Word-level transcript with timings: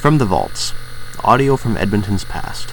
From 0.00 0.16
the 0.16 0.24
Vaults 0.24 0.72
Audio 1.24 1.58
from 1.58 1.76
Edmonton's 1.76 2.24
Past. 2.24 2.72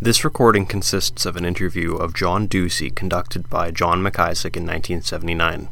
This 0.00 0.24
recording 0.24 0.66
consists 0.66 1.26
of 1.26 1.34
an 1.36 1.44
interview 1.44 1.96
of 1.96 2.14
John 2.14 2.46
Ducey 2.46 2.94
conducted 2.94 3.50
by 3.50 3.72
John 3.72 4.04
McIsaac 4.04 4.54
in 4.54 4.62
1979. 4.62 5.68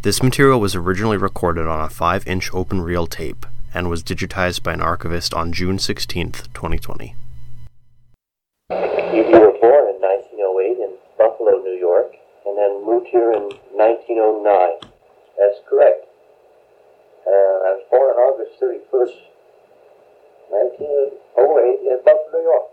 This 0.00 0.22
material 0.22 0.58
was 0.58 0.74
originally 0.74 1.18
recorded 1.18 1.66
on 1.66 1.84
a 1.84 1.90
5 1.90 2.26
inch 2.26 2.48
open 2.54 2.80
reel 2.80 3.06
tape 3.06 3.44
and 3.74 3.90
was 3.90 4.02
digitized 4.02 4.62
by 4.62 4.72
an 4.72 4.80
archivist 4.80 5.34
on 5.34 5.52
June 5.52 5.78
16, 5.78 6.32
2020. 6.54 7.14
You 8.70 8.76
were 8.78 9.52
born 9.60 9.84
in 9.92 10.00
1908 10.00 10.78
in 10.80 10.96
Buffalo, 11.18 11.62
New 11.62 11.76
York, 11.78 12.14
and 12.46 12.56
then 12.56 12.82
moved 12.82 13.08
here 13.08 13.32
in 13.32 13.42
1909. 13.76 14.90
That's 15.36 15.60
correct. 15.68 16.06
I 17.30 17.70
was 17.78 17.84
born 17.90 18.10
on 18.10 18.16
August 18.18 18.58
31st, 18.58 19.18
1908 20.50 21.86
in 21.86 21.98
Buffalo, 22.04 22.30
New 22.34 22.44
York. 22.44 22.68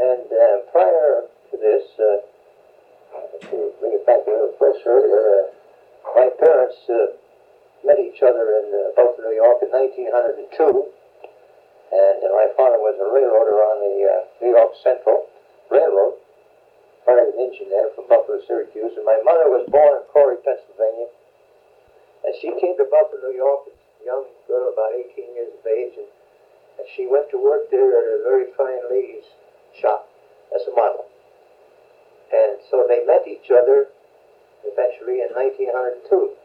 And 0.00 0.26
uh, 0.32 0.56
prior 0.72 1.28
to 1.50 1.54
this, 1.56 1.84
uh, 2.00 2.24
to 3.50 3.72
bring 3.80 3.92
it 3.92 4.06
back 4.06 4.24
a 4.26 4.30
little 4.30 4.54
closer, 4.56 4.96
uh, 4.96 5.52
my 6.16 6.28
parents 6.40 6.80
met 7.84 7.98
each 7.98 8.22
other 8.22 8.60
in 8.60 8.66
uh, 8.72 8.92
Buffalo, 8.96 9.28
New 9.28 9.36
York 9.36 9.58
in 9.64 9.70
1902. 9.72 10.88
And 11.90 12.18
uh, 12.22 12.30
my 12.32 12.48
father 12.56 12.78
was 12.78 12.96
a 13.02 13.08
railroader 13.10 13.58
on 13.60 13.76
the 13.82 13.96
uh, 14.06 14.12
New 14.40 14.52
York 14.54 14.72
Central 14.78 15.26
Railroad, 15.68 16.22
fired 17.04 17.34
an 17.34 17.38
engine 17.40 17.68
there 17.68 17.90
from 17.96 18.06
Buffalo, 18.06 18.38
Syracuse. 18.46 18.94
And 18.94 19.04
my 19.04 19.18
mother 19.26 19.50
was 19.50 19.66
born 19.68 19.98
in 19.98 20.04
Corry, 20.12 20.38
Pennsylvania. 20.44 21.10
And 22.24 22.34
she 22.40 22.52
came 22.60 22.76
to 22.76 22.86
Buffalo, 22.88 23.32
New 23.32 23.36
York, 23.36 23.72
a 23.72 24.04
young 24.04 24.26
girl, 24.46 24.72
about 24.72 24.92
18 24.92 25.34
years 25.34 25.52
of 25.56 25.64
age, 25.66 25.96
and, 25.96 26.10
and 26.78 26.86
she 26.96 27.08
went 27.08 27.30
to 27.30 27.38
work 27.40 27.70
there 27.70 27.88
at 27.88 28.20
a 28.20 28.24
very 28.24 28.52
fine 28.56 28.80
lady's 28.90 29.24
shop 29.80 30.08
as 30.54 30.62
a 30.68 30.72
model. 30.76 31.06
And 32.32 32.60
so 32.70 32.86
they 32.86 33.04
met 33.06 33.26
each 33.26 33.50
other 33.50 33.88
eventually 34.64 35.24
in 35.24 35.32
1902. 35.34 36.36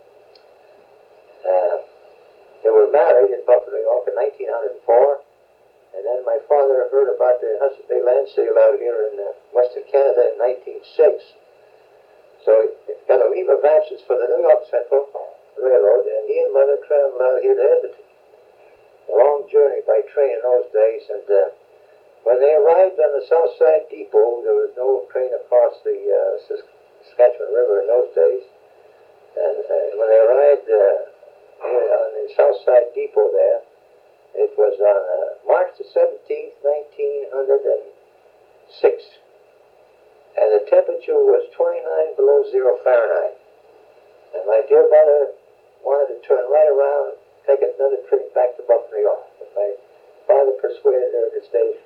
Uh, 1.45 1.77
they 2.63 2.71
were 2.73 2.89
married 2.89 3.29
in 3.29 3.45
Buffalo, 3.45 3.77
New 3.77 3.85
York 3.85 4.09
in 4.09 4.15
1904. 4.17 5.21
And 5.95 6.03
then 6.03 6.25
my 6.25 6.39
father 6.49 6.89
heard 6.91 7.13
about 7.13 7.39
the 7.39 7.55
Hudson 7.61 7.85
Bay 7.87 8.01
land 8.01 8.27
sale 8.33 8.57
out 8.57 8.75
here 8.81 9.13
in 9.13 9.21
uh, 9.21 9.31
Western 9.53 9.85
Canada 9.87 10.33
in 10.33 10.41
1906. 10.41 11.23
So 12.43 12.51
he 12.89 12.93
got 13.07 13.21
a 13.21 13.29
leave 13.29 13.47
of 13.47 13.63
absence 13.63 14.01
for 14.03 14.17
the 14.17 14.27
New 14.27 14.43
York 14.43 14.65
Central 14.67 15.07
Railroad, 15.59 16.05
and 16.05 16.27
he 16.27 16.43
and 16.43 16.53
mother 16.53 16.77
traveled 16.87 17.21
out 17.21 17.41
here 17.41 17.55
to 17.55 17.63
Edmonton. 17.63 18.05
A 19.05 19.15
long 19.15 19.47
journey 19.51 19.81
by 19.85 20.01
train 20.11 20.35
in 20.35 20.41
those 20.41 20.65
days, 20.73 21.03
and 21.09 21.29
uh, 21.29 21.49
when 22.25 22.41
they 22.41 22.57
arrived 22.57 22.97
on 22.97 23.13
the 23.13 23.21
South 23.29 23.53
Side 23.61 23.85
Depot, 23.93 24.41
there 24.41 24.57
was 24.57 24.73
no 24.73 25.05
train 25.13 25.29
across 25.29 25.77
the 25.85 25.93
uh, 25.93 26.41
Saskatchewan 26.49 27.53
River 27.53 27.85
in 27.85 27.87
those 27.87 28.09
days. 28.17 28.41
And 29.37 29.61
uh, 29.61 29.93
when 29.93 30.09
they 30.09 30.21
arrived 30.25 30.65
uh, 30.65 31.05
on 31.69 32.17
the 32.17 32.25
South 32.33 32.57
Side 32.65 32.97
Depot 32.97 33.29
there, 33.29 33.61
it 34.41 34.57
was 34.57 34.73
on 34.81 35.01
uh, 35.05 35.37
March 35.45 35.77
the 35.77 35.85
17th, 35.85 36.65
1906. 36.65 39.05
And 40.41 40.49
the 40.49 40.65
temperature 40.65 41.21
was 41.21 41.45
29 41.53 42.17
below 42.17 42.41
zero 42.49 42.81
Fahrenheit. 42.81 43.37
And 44.33 44.49
my 44.49 44.65
dear 44.65 44.89
mother 44.89 45.34
wanted 45.85 46.17
to 46.17 46.19
turn 46.25 46.43
right 46.49 46.67
around 46.67 47.13
and 47.13 47.17
take 47.45 47.61
another 47.61 48.01
trip 48.09 48.33
back 48.33 48.57
to 48.57 48.65
York. 48.65 49.23
But 49.37 49.49
my 49.53 49.69
father 50.25 50.57
persuaded 50.57 51.13
her 51.13 51.29
to 51.37 51.41
stay 51.45 51.77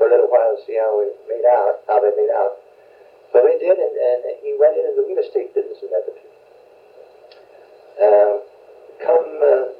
for 0.00 0.08
a 0.08 0.10
little 0.10 0.32
while 0.32 0.56
to 0.56 0.60
see 0.64 0.80
how 0.80 0.96
we 0.96 1.12
made 1.28 1.44
out, 1.44 1.84
how 1.86 2.00
they 2.00 2.10
made 2.16 2.32
out. 2.32 2.56
So 3.30 3.44
they 3.44 3.60
did, 3.60 3.76
and, 3.76 3.94
and 4.00 4.40
he 4.40 4.56
went 4.56 4.80
into 4.80 4.96
the 4.96 5.04
real 5.04 5.20
estate 5.20 5.52
business 5.52 5.78
in 5.84 5.90
Edmonton. 5.92 6.30
Uh, 7.94 8.34
come 9.04 9.28
uh, 9.38 9.74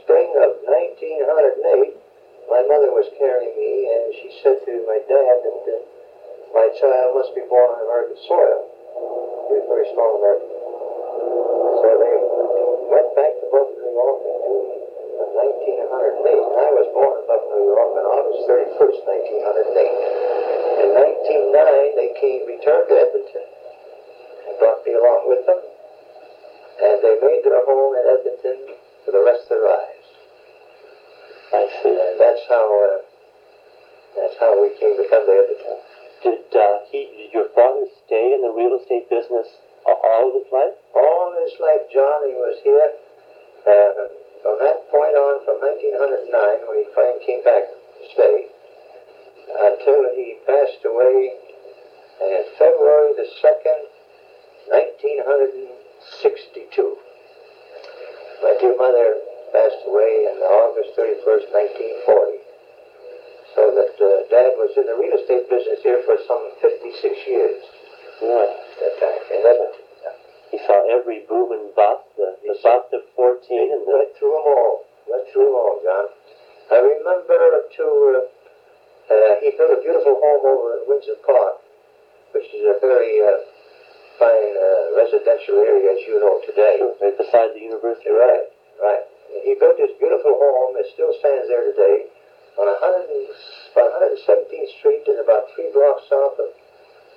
spring 0.00 0.32
of 0.38 0.62
1908, 0.64 1.98
my 2.48 2.62
mother 2.68 2.92
was 2.92 3.08
carrying 3.18 3.52
me, 3.56 3.88
and 3.90 4.04
she 4.16 4.28
said 4.44 4.60
to 4.64 4.72
my 4.86 5.00
dad 5.08 5.36
that 5.42 5.60
uh, 5.64 5.76
my 6.54 6.68
child 6.78 7.18
must 7.18 7.34
be 7.34 7.42
born 7.48 7.68
on 7.68 7.80
American 7.84 8.20
soil. 8.28 8.70
He 9.50 9.60
very 9.66 9.88
strong 9.92 10.22
American. 10.22 10.48
So 11.84 11.88
they 12.00 12.16
went 12.88 13.10
back 13.16 13.32
to 13.42 13.46
Buffalo, 13.50 13.76
New 13.76 13.83
York 13.94 14.18
in 14.26 14.36
June 14.42 14.68
of 15.22 15.28
1908. 15.38 16.34
I 16.34 16.70
was 16.74 16.88
born 16.90 17.14
in 17.14 17.24
Buffalo, 17.30 17.54
New 17.62 17.70
York 17.70 17.92
on 17.94 18.06
August 18.10 18.42
31st, 18.50 18.98
1908. 19.06 20.82
In 20.82 20.90
1909, 20.98 21.94
they 21.94 22.10
came, 22.18 22.42
returned 22.50 22.90
to 22.90 22.96
Edmonton, 22.98 23.46
and 24.50 24.54
brought 24.58 24.82
me 24.82 24.98
along 24.98 25.22
with 25.30 25.46
them, 25.46 25.62
and 25.62 26.96
they 27.06 27.14
made 27.22 27.46
their 27.46 27.62
home 27.62 27.94
in 27.94 28.04
Edmonton 28.18 28.58
for 29.06 29.14
the 29.14 29.22
rest 29.22 29.46
of 29.46 29.62
their 29.62 29.62
lives. 29.62 30.08
I 31.54 31.62
see. 31.78 31.94
And 31.94 32.18
that's 32.18 32.42
how 32.50 32.66
uh, 32.66 32.98
that's 34.18 34.36
how 34.42 34.58
we 34.58 34.74
came 34.74 34.98
to 34.98 35.06
come 35.06 35.22
to 35.22 35.34
Edmonton. 35.38 35.78
Did 36.26 36.50
uh, 36.50 36.82
he? 36.90 37.06
Did 37.14 37.30
your 37.30 37.48
father 37.54 37.86
stay 38.06 38.34
in 38.34 38.42
the 38.42 38.50
real 38.50 38.74
estate 38.74 39.06
business 39.06 39.46
all 39.86 40.34
of 40.34 40.34
his 40.34 40.50
life? 40.50 40.74
All 40.98 41.30
his 41.46 41.54
life, 41.62 41.86
John, 41.94 42.26
he 42.26 42.34
was 42.34 42.58
here. 42.66 43.03
Uh, 43.64 44.12
from 44.44 44.60
that 44.60 44.76
point 44.92 45.16
on, 45.16 45.40
from 45.48 45.56
1909, 45.64 46.28
when 46.68 46.84
he 46.84 46.86
finally 46.92 47.24
came 47.24 47.40
back 47.40 47.64
to 47.64 48.04
stay, 48.12 48.44
until 49.56 50.04
he 50.12 50.36
passed 50.44 50.84
away 50.84 51.32
in 52.20 52.44
February 52.60 53.16
the 53.16 53.24
2nd, 53.40 53.88
1962. 54.68 56.76
My 58.44 58.52
dear 58.60 58.76
mother 58.76 59.16
passed 59.52 59.80
away 59.88 60.28
on 60.28 60.36
August 60.44 60.92
31st, 60.98 61.52
1940. 62.04 62.36
So 63.56 63.72
that 63.72 63.96
uh, 63.96 64.28
Dad 64.28 64.52
was 64.60 64.76
in 64.76 64.84
the 64.84 64.92
real 64.98 65.16
estate 65.16 65.48
business 65.48 65.80
here 65.80 66.02
for 66.04 66.20
some 66.28 66.52
56 66.60 67.00
years. 67.24 67.64
Right. 68.20 68.52
That 68.80 68.98
time 69.00 69.22
in 69.32 69.40
Edmonton. 69.46 69.73
He 70.54 70.62
saw 70.70 70.86
every 70.86 71.26
boom 71.26 71.50
and 71.50 71.74
bust, 71.74 72.06
the, 72.14 72.38
the 72.46 72.54
bust 72.62 72.94
of 72.94 73.02
14 73.18 73.42
and 73.74 73.82
the... 73.90 73.90
Went 73.90 74.14
through 74.14 74.38
them 74.38 74.46
all. 74.54 74.86
Went 75.10 75.26
through 75.34 75.50
them 75.50 75.58
all, 75.58 75.82
John. 75.82 76.06
I 76.70 76.78
remember 76.78 77.66
to, 77.74 77.86
uh, 77.90 78.22
uh, 79.10 79.32
he 79.42 79.50
built 79.58 79.74
a 79.74 79.82
beautiful 79.82 80.14
home 80.14 80.46
over 80.46 80.78
in 80.78 80.86
Windsor 80.86 81.18
Park, 81.26 81.58
which 82.30 82.46
is 82.54 82.70
a 82.70 82.78
very 82.78 83.18
uh, 83.18 83.34
fine 84.22 84.54
uh, 84.54 84.94
residential 84.94 85.58
area, 85.58 85.90
as 85.90 86.06
you 86.06 86.22
know 86.22 86.38
today. 86.46 86.78
Right 87.02 87.18
beside 87.18 87.50
the 87.50 87.62
university. 87.74 88.14
Right, 88.14 88.46
right. 88.78 89.04
He 89.42 89.58
built 89.58 89.74
this 89.74 89.90
beautiful 89.98 90.38
home. 90.38 90.78
It 90.78 90.86
still 90.94 91.10
stands 91.18 91.50
there 91.50 91.66
today 91.74 92.14
on 92.62 92.70
100 92.70 93.10
and, 93.10 93.26
about 93.74 93.90
117th 94.22 94.70
Street 94.78 95.02
and 95.10 95.18
about 95.18 95.50
three 95.58 95.74
blocks 95.74 96.06
south 96.06 96.38
of 96.38 96.54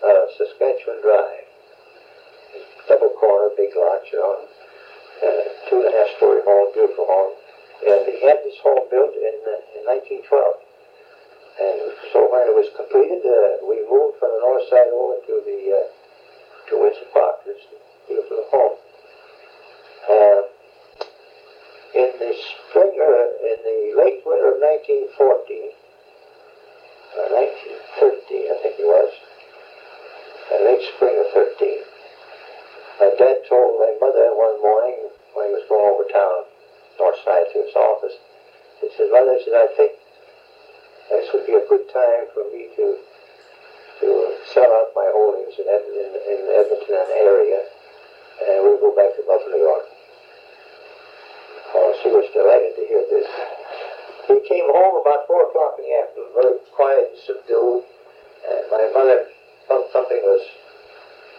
uh, 0.01 0.25
Saskatchewan 0.41 1.05
Drive. 1.05 1.46
Double 2.87 3.11
corner, 3.19 3.51
big 3.59 3.75
lot, 3.75 3.99
you 4.11 4.19
know. 4.19 4.47
Uh, 5.19 5.43
two 5.69 5.83
and 5.83 5.91
a 5.91 5.91
half 5.91 6.07
story 6.15 6.39
home, 6.47 6.71
beautiful 6.71 7.03
home. 7.03 7.35
And 7.83 7.99
he 8.07 8.23
had 8.23 8.39
this 8.47 8.55
home 8.63 8.87
built 8.87 9.11
in, 9.11 9.35
uh, 9.43 9.75
in 9.75 9.83
1912. 9.83 10.23
And 11.57 11.79
so 12.13 12.31
when 12.31 12.47
it 12.47 12.55
was 12.55 12.71
completed, 12.79 13.25
uh, 13.27 13.65
we 13.67 13.83
moved 13.91 14.23
from 14.23 14.29
the 14.29 14.41
north 14.45 14.63
side 14.69 14.87
over 14.93 15.19
to 15.19 15.33
the 15.43 15.59
uh, 15.73 15.87
to 16.69 16.73
Windsor 16.79 17.09
Park, 17.11 17.43
this 17.43 17.59
beautiful 18.07 18.45
home. 18.51 18.77
Uh, 20.07 20.41
in 21.95 22.09
the 22.19 22.31
spring, 22.37 22.93
or 22.93 23.15
in 23.41 23.57
the 23.63 23.79
late 23.99 24.21
winter 24.23 24.53
of 24.53 24.63
1914, 24.63 25.75
or 27.19 27.25
1913, 27.35 28.53
I 28.53 28.55
think 28.63 28.75
it 28.79 28.87
was, 28.87 29.11
uh, 30.51 30.59
late 30.61 30.83
spring 30.95 31.15
of 31.19 31.27
13, 31.33 31.87
my 32.99 33.13
dad 33.17 33.45
told 33.49 33.77
my 33.77 33.93
mother 34.01 34.33
one 34.33 34.57
morning 34.61 35.09
when 35.33 35.47
he 35.49 35.53
was 35.53 35.65
going 35.69 35.85
over 35.85 36.05
town, 36.09 36.49
north 36.97 37.17
side 37.23 37.45
to 37.53 37.61
his 37.61 37.73
office, 38.07 38.17
he 38.81 38.87
said, 38.95 39.07
Mother, 39.11 39.37
said, 39.43 39.53
I 39.53 39.67
think 39.75 39.91
this 41.11 41.27
would 41.33 41.45
be 41.45 41.53
a 41.53 41.65
good 41.67 41.87
time 41.91 42.31
for 42.33 42.43
me 42.51 42.69
to 42.75 42.95
to 43.97 44.37
sell 44.53 44.69
out 44.69 44.93
my 44.93 45.09
holdings 45.09 45.57
in, 45.57 45.65
Ed- 45.65 45.89
in, 45.89 46.11
in 46.13 46.39
Edmonton 46.53 47.01
and 47.01 47.11
area, 47.17 47.65
and 48.45 48.61
we'll 48.61 48.77
go 48.77 48.93
back 48.93 49.09
to 49.17 49.25
Buffalo, 49.25 49.57
New 49.57 49.65
York. 49.65 49.85
Oh, 51.73 51.89
she 52.05 52.09
was 52.13 52.29
delighted 52.29 52.77
to 52.77 52.83
hear 52.85 53.01
this. 53.09 53.25
He 54.29 54.37
came 54.45 54.69
home 54.69 55.01
about 55.01 55.25
4 55.25 55.49
o'clock 55.49 55.81
in 55.81 55.89
the 55.89 55.95
afternoon, 55.97 56.29
very 56.37 56.61
quiet 56.77 57.09
and 57.09 57.19
subdued, 57.25 57.89
and 58.45 58.61
my 58.69 58.85
mother 58.93 59.33
felt 59.65 59.89
something 59.89 60.21
was 60.21 60.45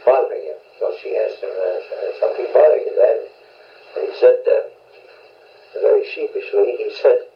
bothering 0.03 0.51
him. 0.51 0.59
So 0.83 0.91
she 0.99 1.15
asked 1.15 1.39
him, 1.39 1.55
uh, 1.55 1.79
something 2.19 2.47
bothering 2.51 2.91
you, 2.91 2.95
Dad? 2.99 3.23
And 3.23 4.03
he 4.03 4.13
said, 4.19 4.43
uh, 4.51 4.67
very 5.79 6.03
sheepishly, 6.11 6.75
he 6.75 6.91
said, 6.99 7.29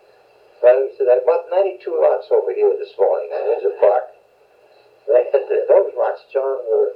well, 0.62 0.78
he 0.82 0.90
said, 0.98 1.10
I 1.10 1.18
bought 1.26 1.50
92 1.50 1.90
lots 1.90 2.26
over 2.30 2.54
here 2.54 2.70
this 2.78 2.94
morning 2.98 3.30
on 3.34 3.50
Windsor 3.50 3.74
Park. 3.78 4.14
They 5.08 5.26
had 5.34 5.42
the, 5.50 5.66
those 5.66 5.90
lots, 5.98 6.22
John, 6.32 6.62
were 6.70 6.94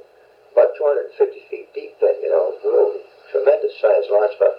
about 0.55 0.71
250 0.79 1.19
feet 1.51 1.67
deep 1.75 1.99
then, 1.99 2.15
you 2.23 2.31
know, 2.31 2.55
little 2.63 3.03
tremendous 3.31 3.75
sized 3.83 4.07
lots, 4.09 4.33
about 4.39 4.55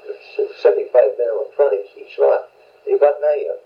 75 0.61 0.93
minimum 1.17 1.49
frontage 1.57 1.89
each 1.97 2.19
lot. 2.21 2.53
He 2.85 2.95
bought 3.01 3.17
90 3.17 3.49
of 3.49 3.57
them. 3.57 3.65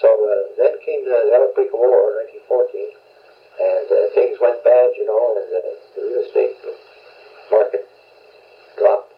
So 0.00 0.08
uh, 0.08 0.56
then 0.56 0.72
came 0.80 1.04
the 1.04 1.28
Alabama 1.36 1.76
War 1.76 2.24
in 2.24 2.32
1914, 2.48 2.96
and 3.60 3.86
uh, 3.92 3.96
things 4.16 4.40
went 4.40 4.64
bad, 4.64 4.96
you 4.96 5.04
know, 5.04 5.20
and 5.36 5.48
uh, 5.52 5.60
the 5.92 6.00
real 6.00 6.24
estate 6.24 6.56
market 7.52 7.84
dropped. 8.80 9.12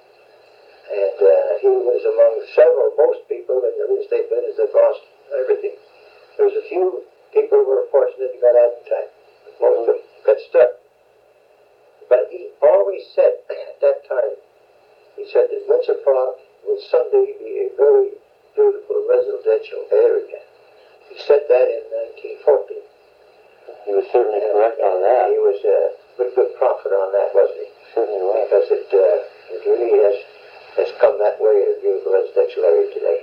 And 0.91 1.17
uh, 1.23 1.63
he 1.63 1.71
was 1.71 2.03
among 2.03 2.43
several, 2.59 2.91
most 2.99 3.23
people 3.31 3.63
in 3.63 3.73
the 3.79 3.87
real 3.87 4.03
estate 4.03 4.27
business 4.27 4.59
that 4.59 4.75
lost 4.75 5.01
everything. 5.39 5.79
There 6.37 6.47
was 6.47 6.57
a 6.59 6.67
few 6.69 7.07
people 7.33 7.63
who 7.63 7.69
were 7.71 7.87
fortunate 7.91 8.35
and 8.35 8.41
got 8.41 8.57
out 8.59 8.73
in 8.75 8.83
time. 8.91 9.11
Most 9.61 9.79
of 9.79 9.87
them 9.95 10.01
got 10.27 10.39
stuck. 10.51 10.71
But 12.09 12.27
he 12.31 12.51
always 12.63 13.07
said 13.15 13.39
at 13.49 13.81
that 13.81 14.03
time, 14.09 14.35
he 15.17 15.31
said 15.31 15.47
that 15.47 15.63
Windsor 15.69 15.93
Park 16.05 16.37
will 16.69 16.81
someday 16.93 17.33
be 17.41 17.67
a 17.67 17.69
very 17.77 18.13
beautiful 18.55 19.03
residential 19.09 19.89
area. 19.91 20.41
He 21.09 21.17
said 21.25 21.49
that 21.49 21.67
in 21.69 21.83
1940. 22.45 22.85
He 23.89 23.93
was 23.93 24.07
certainly 24.13 24.41
correct 24.41 24.81
on 24.81 25.01
that. 25.05 25.33
He 25.33 25.41
was 25.41 25.61
a 25.65 25.81
good, 26.17 26.33
good 26.37 26.53
prophet 26.57 26.93
on 26.93 27.13
that, 27.13 27.33
wasn't 27.37 27.65
he? 27.65 27.69
Certainly 27.93 28.23
was. 28.25 28.45
Because 28.49 28.69
it, 28.73 28.89
uh, 28.93 29.19
it 29.53 29.61
really 29.69 29.93
has, 30.01 30.17
has 30.81 30.91
come 31.01 31.21
that 31.21 31.37
way 31.41 31.65
in 31.65 31.69
a 31.73 31.79
beautiful 31.81 32.13
residential 32.13 32.65
area 32.65 32.89
today. 32.93 33.21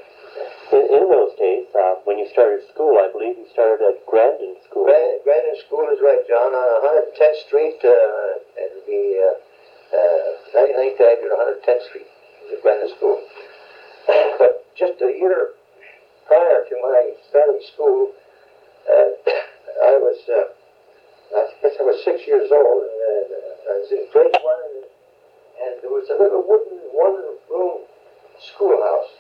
In, 0.72 0.84
in 0.88 1.04
those 1.10 1.36
days, 1.36 1.68
uh, 1.76 2.00
when 2.06 2.18
you 2.18 2.30
started 2.32 2.64
school, 2.72 2.96
I 3.02 3.12
believe 3.12 3.36
you 3.36 3.50
started 3.52 3.84
at 3.84 4.06
Grandin 4.08 4.56
School. 4.70 4.86
Grand, 4.88 5.20
Grandin 5.26 5.58
School 5.68 5.84
is 5.92 6.00
right, 6.00 6.24
John, 6.30 6.56
on 6.56 6.68
110th 7.12 7.40
Street, 7.50 7.80
uh, 7.84 8.62
and 8.62 8.74
the 8.88 9.04
uh, 9.20 9.36
uh, 9.92 10.28
99th 10.56 11.02
Avenue, 11.02 11.36
110th 11.36 11.84
Street, 11.92 12.08
is 12.52 12.60
Grandin 12.62 12.92
School. 12.98 13.18
but 14.40 14.68
just 14.76 15.00
a 15.02 15.08
year 15.08 15.56
prior 16.28 16.64
to 16.68 16.76
my 16.84 17.12
starting 17.30 17.64
school, 17.74 18.12
uh, 18.88 19.12
I 19.88 19.96
was, 20.00 20.20
uh, 20.28 20.52
I 21.38 21.48
guess 21.62 21.76
I 21.80 21.84
was 21.84 22.04
six 22.04 22.28
years 22.28 22.52
old, 22.52 22.84
and 22.84 23.28
uh, 23.32 23.72
I 23.72 23.74
was 23.80 23.90
in 23.92 24.04
grade 24.12 24.36
one, 24.44 24.62
and, 24.68 24.84
and 25.64 25.74
there 25.82 25.92
was 25.92 26.08
a 26.12 26.18
little 26.20 26.44
wooden 26.44 26.80
one-room 26.92 27.88
schoolhouse, 28.52 29.12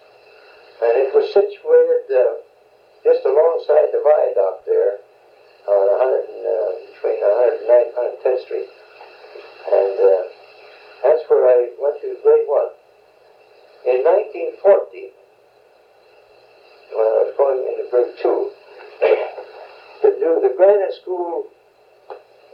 and 0.83 0.93
it 1.07 1.11
was 1.15 1.31
situated 1.31 2.07
uh, 2.11 2.35
just 3.03 3.23
alongside 3.25 3.95
the 3.95 4.01
viaduct 4.03 4.67
there 4.67 4.99
on 5.71 5.83
100, 5.87 6.31
and, 6.31 6.43
uh, 6.43 6.71
between 6.95 7.19
109 7.23 7.79
and 7.79 7.93
110th 7.95 8.43
Street, 8.43 8.69
and 9.71 9.95
uh, 9.99 10.23
that's 11.05 11.23
where 11.31 11.47
I 11.47 11.71
went 11.79 12.01
to 12.01 12.17
grade 12.23 12.45
one. 12.47 12.80
In 13.81 14.05
1940, 14.05 15.09
when 16.93 17.01
I 17.01 17.17
was 17.25 17.33
going 17.33 17.65
into 17.65 17.89
grade 17.89 18.13
two, 18.21 18.53
the, 20.05 20.13
the 20.21 20.53
Grandin 20.53 20.93
School 21.01 21.49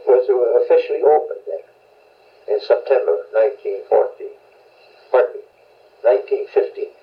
was 0.08 0.24
officially 0.64 1.04
opened 1.04 1.44
then 1.44 1.68
in 2.48 2.58
September 2.64 3.28
1940. 3.36 4.40
Pardon 5.12 5.36
me, 5.36 5.44
1950. 6.48 6.96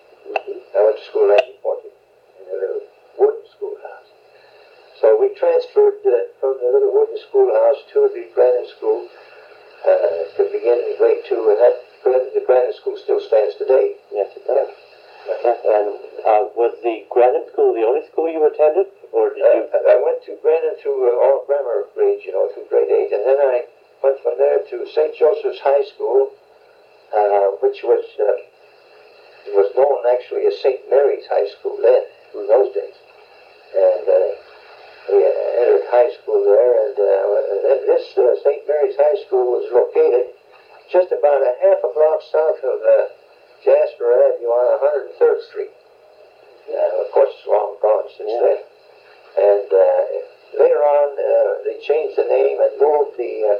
I 0.73 0.81
went 0.81 0.97
to 0.97 1.05
school 1.05 1.29
in 1.29 1.37
1940 1.61 1.85
in 1.85 2.45
a 2.49 2.57
little 2.57 2.81
wooden 3.21 3.45
schoolhouse. 3.53 4.09
So 4.97 5.13
we 5.21 5.37
transferred 5.37 6.01
uh, 6.01 6.33
from 6.41 6.57
the 6.57 6.73
little 6.73 6.89
wooden 6.89 7.21
schoolhouse 7.29 7.85
to 7.93 8.09
the 8.09 8.25
Grandin 8.33 8.65
School 8.73 9.05
uh, 9.85 10.33
to 10.33 10.49
begin 10.49 10.81
in 10.81 10.97
grade 10.97 11.21
two, 11.29 11.45
and 11.53 11.61
that 11.61 11.84
the 12.05 12.43
Grandin 12.45 12.73
School 12.77 12.97
still 13.01 13.19
stands 13.19 13.57
today. 13.57 13.97
Yes, 14.13 14.29
it 14.37 14.45
does. 14.45 14.69
And 15.25 15.89
uh, 16.21 16.53
was 16.53 16.77
the 16.85 17.05
Grandin 17.09 17.49
School 17.49 17.73
the 17.73 17.81
only 17.81 18.05
school 18.13 18.29
you 18.29 18.45
attended, 18.45 18.93
or 19.09 19.33
did 19.33 19.41
you? 19.41 19.65
Uh, 19.73 19.89
I 19.89 19.97
went 19.97 20.21
to 20.29 20.37
Grandin 20.45 20.77
through 20.85 21.01
uh, 21.01 21.25
all 21.25 21.41
grammar 21.49 21.89
grades, 21.97 22.21
you 22.21 22.33
know, 22.33 22.45
through 22.53 22.69
grade 22.69 22.93
eight, 22.93 23.09
and 23.09 23.25
then 23.25 23.41
I 23.41 23.65
went 24.05 24.21
from 24.21 24.37
there 24.37 24.61
to 24.61 24.85
St. 24.85 25.17
Joseph's 25.17 25.65
High 25.65 25.81
School, 25.97 26.29
uh, 27.09 27.57
which 27.65 27.81
was 27.81 28.05
uh, 28.21 28.37
was 29.57 29.73
known 29.73 30.05
actually 30.13 30.45
as 30.45 30.61
St. 30.61 30.85
Mary's 30.93 31.25
High 31.25 31.49
School 31.57 31.81
then, 31.81 32.05
in 32.37 32.45
those 32.45 32.69
days. 32.69 32.97
And 33.73 34.05
uh, 34.05 34.29
we 35.09 35.25
entered 35.25 35.89
high 35.89 36.13
school 36.21 36.45
there, 36.45 36.73
and 36.85 36.95
uh, 37.01 37.81
this 37.89 38.13
uh, 38.13 38.37
St. 38.45 38.61
Mary's 38.69 38.97
High 38.97 39.17
School 39.25 39.57
was 39.57 39.65
located 39.73 40.34
just 40.91 41.11
about 41.11 41.41
a 41.41 41.53
half 41.61 41.79
a 41.83 41.89
block 41.93 42.19
south 42.31 42.61
of 42.63 42.77
uh, 42.81 43.05
Jasper 43.63 44.09
Avenue 44.13 44.49
on 44.53 44.65
103rd 45.19 45.39
Street. 45.49 45.73
Uh, 46.69 47.01
of 47.05 47.11
course, 47.11 47.29
it's 47.33 47.47
long 47.47 47.77
gone 47.81 48.07
since 48.17 48.29
Yeah. 48.29 48.41
then. 48.41 48.61
And 49.35 49.67
uh, 49.73 50.01
later 50.61 50.81
on, 50.81 51.09
uh, 51.17 51.63
they 51.65 51.77
changed 51.81 52.17
the 52.17 52.25
name 52.25 52.61
and 52.61 52.71
moved 52.79 53.17
the 53.17 53.33
uh, 53.51 53.57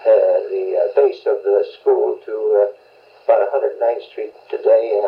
uh, 0.00 0.38
the 0.48 0.64
uh, 0.80 0.94
base 0.96 1.20
of 1.26 1.42
the 1.44 1.60
school 1.78 2.18
to 2.24 2.34
uh, 2.64 2.72
about 3.28 3.52
109th 3.52 4.02
Street 4.10 4.32
today 4.48 4.96
and 4.96 5.04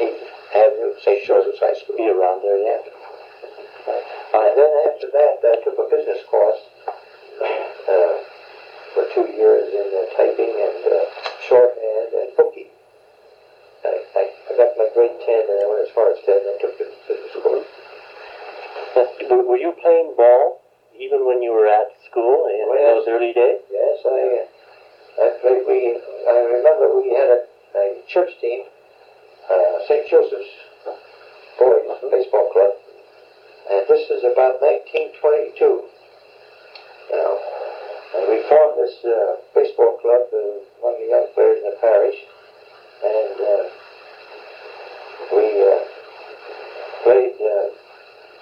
108th 0.00 0.26
Avenue, 0.54 0.92
St. 1.04 1.24
Joseph's 1.24 1.60
High 1.60 1.74
School. 1.78 1.96
Be 1.96 2.08
around 2.10 2.42
there, 2.42 2.58
yeah. 2.58 2.82
And 4.34 4.58
then 4.58 4.72
after 4.90 5.06
that, 5.12 5.38
I 5.44 5.56
took 5.62 5.78
a 5.78 5.86
business 5.88 6.18
course 6.28 6.58
uh, 9.34 9.38
years 9.38 9.68
in 9.74 9.88
uh, 9.90 10.06
typing 10.16 10.54
and 10.54 10.92
uh, 10.94 11.04
shorthand 11.48 12.14
and 12.14 12.36
booking. 12.36 12.70
I, 13.84 14.00
I, 14.16 14.22
I 14.50 14.56
got 14.56 14.76
my 14.78 14.88
grade 14.94 15.18
10 15.26 15.50
and 15.50 15.58
I 15.60 15.66
went 15.68 15.82
as 15.82 15.92
far 15.94 16.10
as 16.10 16.18
10 16.24 16.34
and 16.38 16.60
took 16.60 16.78
business 16.78 16.98
business 17.08 17.34
course. 17.42 17.66
Were 19.30 19.42
were 19.44 19.56
you 19.58 19.72
playing 19.82 20.14
ball 20.16 20.60
even 20.96 21.26
when 21.26 21.42
you 21.42 21.52
were 21.52 21.66
at 21.66 21.90
school 22.08 22.46
in 22.46 22.64
Oh, 22.70 22.74
yes. 22.78 22.94
those 22.94 23.08
early 23.12 23.32
days? 23.32 23.58
Yes, 23.70 23.98
I, 24.06 24.46
I 25.18 25.28
played, 25.42 25.62
we, 25.66 25.98
I 26.30 26.38
remember 26.54 26.94
we 26.96 27.10
had 27.10 27.28
a, 27.28 27.40
a 27.76 28.02
church 28.08 28.30
team, 28.40 28.62
uh, 29.50 29.78
St. 29.88 30.06
Joseph's 30.08 30.54
Boys 31.58 31.82
Baseball 32.10 32.48
Club, 32.52 32.72
and 33.70 33.82
this 33.88 34.08
is 34.10 34.22
about 34.22 34.62
1922 34.62 35.82
now. 37.12 37.63
And 38.14 38.28
we 38.30 38.42
formed 38.48 38.78
this 38.78 38.94
uh, 39.04 39.36
baseball 39.54 39.98
club 39.98 40.22
uh, 40.30 40.38
among 40.78 41.02
the 41.02 41.08
young 41.10 41.26
players 41.34 41.58
in 41.58 41.70
the 41.70 41.76
parish, 41.82 42.18
and 43.02 43.36
uh, 43.42 43.64
we 45.34 45.46
uh, 45.66 45.82
played 47.02 47.34
uh, 47.42 47.74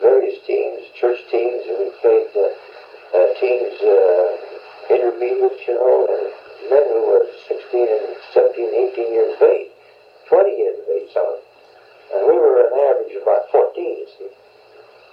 various 0.01 0.39
teams, 0.47 0.85
church 1.01 1.19
teams, 1.31 1.65
and 1.65 1.79
we 1.79 1.89
played 2.05 2.29
uh, 2.37 2.53
uh, 3.17 3.29
teams, 3.41 3.73
uh, 3.81 4.93
intermediate, 4.93 5.57
you 5.67 5.75
know, 5.75 6.05
and 6.05 6.29
men 6.69 6.85
who 6.93 7.01
were 7.09 7.27
16 7.49 7.89
and 7.89 8.17
17, 8.35 8.93
18 8.93 9.13
years 9.13 9.35
of 9.41 9.43
age, 9.49 9.71
20 10.29 10.51
years 10.53 10.77
of 10.79 10.87
age, 10.93 11.09
some 11.15 11.25
of 11.25 11.41
them. 11.41 11.49
And 12.13 12.21
we 12.29 12.37
were 12.37 12.69
an 12.69 12.77
average 12.77 13.17
of 13.17 13.23
about 13.23 13.49
14, 13.51 13.73
you 13.81 14.07
see. 14.21 14.31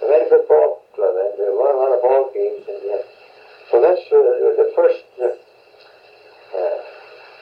We 0.04 0.13
had 0.13 0.28
a 0.28 0.30
good 0.30 0.48
ball 0.51 0.84
club, 0.96 1.16
and 1.16 1.32
we 1.39 1.48
won 1.56 1.72
a 1.72 1.78
lot 1.80 1.96
of 1.96 2.01
ball 2.04 2.32
games, 2.34 2.68
and 2.68 2.84
uh, 2.92 3.19
so 3.72 3.82
that's 3.82 4.06
uh, 4.10 4.20
the 4.58 4.70
first 4.76 5.04
uh, 5.22 5.30
uh, 5.30 6.78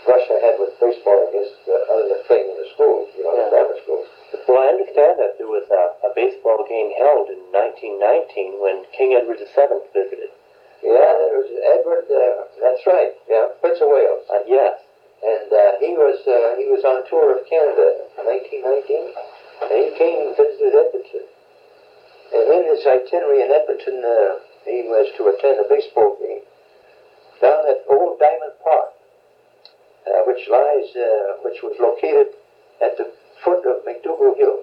rush 0.08 0.28
I 0.28 0.38
had 0.44 0.56
with 0.60 0.76
baseball, 0.80 1.20
I 1.24 1.30
guess, 1.32 1.52
uh, 1.68 1.94
other 1.94 2.08
than 2.12 2.22
playing 2.28 2.48
in 2.52 2.58
the 2.60 2.70
schools, 2.76 3.08
you 3.16 3.24
know, 3.24 3.34
Yeah. 3.36 3.44
the 3.44 3.50
grammar 3.52 3.78
schools. 3.84 4.08
Well, 4.48 4.60
I 4.64 4.68
understand 4.76 5.20
that 5.20 5.36
there 5.40 5.48
was 5.48 5.68
a, 5.72 5.84
a 6.08 6.12
baseball 6.16 6.64
game 6.68 6.92
held 7.00 7.32
in 7.32 7.40
1919 7.52 8.60
when 8.60 8.84
King 8.96 9.16
Edward 9.16 9.40
VII 9.40 9.80
visited. 9.96 10.32
Yeah, 10.84 11.10
there 11.10 11.40
was 11.42 11.50
Edward, 11.52 12.06
uh, 12.12 12.48
that's 12.62 12.84
right, 12.86 13.12
yeah, 13.28 13.50
Prince 13.60 13.80
of 13.82 13.90
Wales. 13.90 14.24
Uh, 14.30 14.44
yes. 14.48 14.78
And 15.18 15.50
uh, 15.50 15.82
he 15.82 15.98
was 15.98 16.22
uh, 16.30 16.54
he 16.62 16.70
was 16.70 16.86
on 16.86 17.02
a 17.02 17.06
tour 17.10 17.34
of 17.34 17.42
Canada 17.50 18.06
in 18.22 18.24
1919, 18.54 19.10
and 19.66 19.74
he 19.74 19.90
came 19.98 20.30
and 20.30 20.38
visited 20.38 20.78
Edmonton. 20.78 21.26
And 22.38 22.46
in 22.54 22.64
his 22.70 22.86
itinerary 22.86 23.42
in 23.42 23.50
Edmonton, 23.50 23.98
uh, 24.06 24.38
he 24.68 24.84
was 24.88 25.08
to 25.18 25.32
attend 25.32 25.64
a 25.64 25.68
baseball 25.70 26.18
game 26.20 26.44
down 27.42 27.64
at 27.72 27.88
Old 27.90 28.20
Diamond 28.20 28.54
Park, 28.64 28.92
uh, 30.06 30.22
which 30.28 30.44
lies, 30.52 30.90
uh, 30.96 31.40
which 31.44 31.64
was 31.64 31.76
located 31.80 32.36
at 32.84 32.98
the 32.98 33.12
foot 33.44 33.64
of 33.66 33.86
McDougall 33.88 34.36
Hill, 34.38 34.60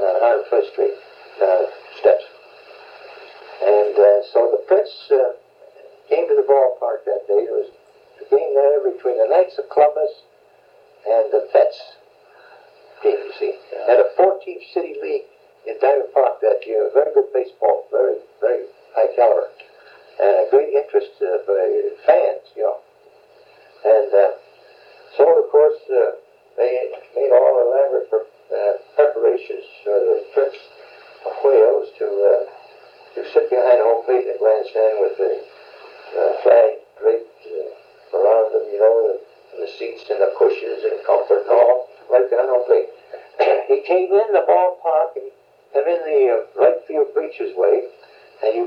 uh, 0.00 0.26
on 0.32 0.44
First 0.48 0.72
Street 0.72 0.96
uh, 1.42 1.66
steps. 2.00 2.24
And 3.60 3.94
uh, 3.94 4.20
so 4.32 4.56
the 4.56 4.62
Prince 4.66 4.92
uh, 5.12 5.36
came 6.08 6.28
to 6.28 6.34
the 6.34 6.46
ballpark 6.48 7.04
that 7.04 7.28
day. 7.28 7.44
It 7.44 7.52
was 7.52 7.68
a 8.20 8.26
game 8.30 8.54
there 8.54 8.80
between 8.80 9.18
the 9.18 9.28
Knights 9.28 9.58
of 9.58 9.68
Columbus 9.68 10.24
and 11.04 11.32
the 11.32 11.48
Vets. 11.52 12.00
14th 14.20 14.72
City 14.74 14.94
League 15.02 15.24
in 15.66 15.76
Diamond 15.80 16.12
Park 16.14 16.40
that 16.40 16.60
year. 16.66 16.90
Very 16.94 17.12
good 17.14 17.32
baseball, 17.32 17.86
very, 17.90 18.16
very 18.40 18.64
high 18.94 19.14
caliber, 19.16 19.48
and 20.20 20.46
a 20.46 20.50
great 20.50 20.72
interest 20.72 21.12
uh, 21.20 21.44
by 21.46 21.64
fans, 22.06 22.44
you 22.56 22.64
know. 22.64 22.78
And 23.84 24.12
uh, 24.12 24.30
so, 25.16 25.24
of 25.26 25.50
course, 25.50 25.80
uh, 25.90 26.16
they 26.56 26.92
made 27.16 27.32
all 27.32 27.54
elaborate 27.64 28.10
pre- 28.10 28.32
uh, 28.52 28.72
preparations 28.96 29.64
for 29.84 29.96
the 29.98 30.24
Prince 30.34 30.60
of 31.26 31.32
Wales 31.44 31.88
to 31.98 32.06
uh, 32.06 32.44
to 33.14 33.20
sit 33.32 33.50
behind 33.50 33.80
home 33.82 34.04
plate 34.06 34.26
the 34.26 34.38
grandstand 34.38 35.02
with 35.02 35.18
the 35.18 35.42
uh, 36.14 36.32
flag 36.42 36.78
draped 37.00 37.42
uh, 37.46 38.16
around 38.18 38.54
them, 38.54 38.66
you 38.70 38.78
know, 38.78 39.18
and 39.18 39.62
the 39.62 39.70
seats 39.78 40.06
and 40.10 40.20
the 40.20 40.30
cushions 40.38 40.84
and 40.84 41.02
comfort 41.04 41.42
and 41.42 41.50
all, 41.50 41.88
right 42.10 42.28
behind 42.30 42.48
home 42.48 42.66
plate. 42.66 42.90
he 43.68 43.82
came 43.86 44.12
in 44.14 44.28
the 44.32 44.44
ballpark 44.46 45.16
and 45.16 45.30
come 45.72 45.86
in 45.86 46.00
the 46.04 46.20
uh, 46.30 46.62
right 46.62 46.80
field 46.86 47.08
bleachers 47.14 47.54
way, 47.56 47.88
and 48.42 48.54
you 48.54 48.64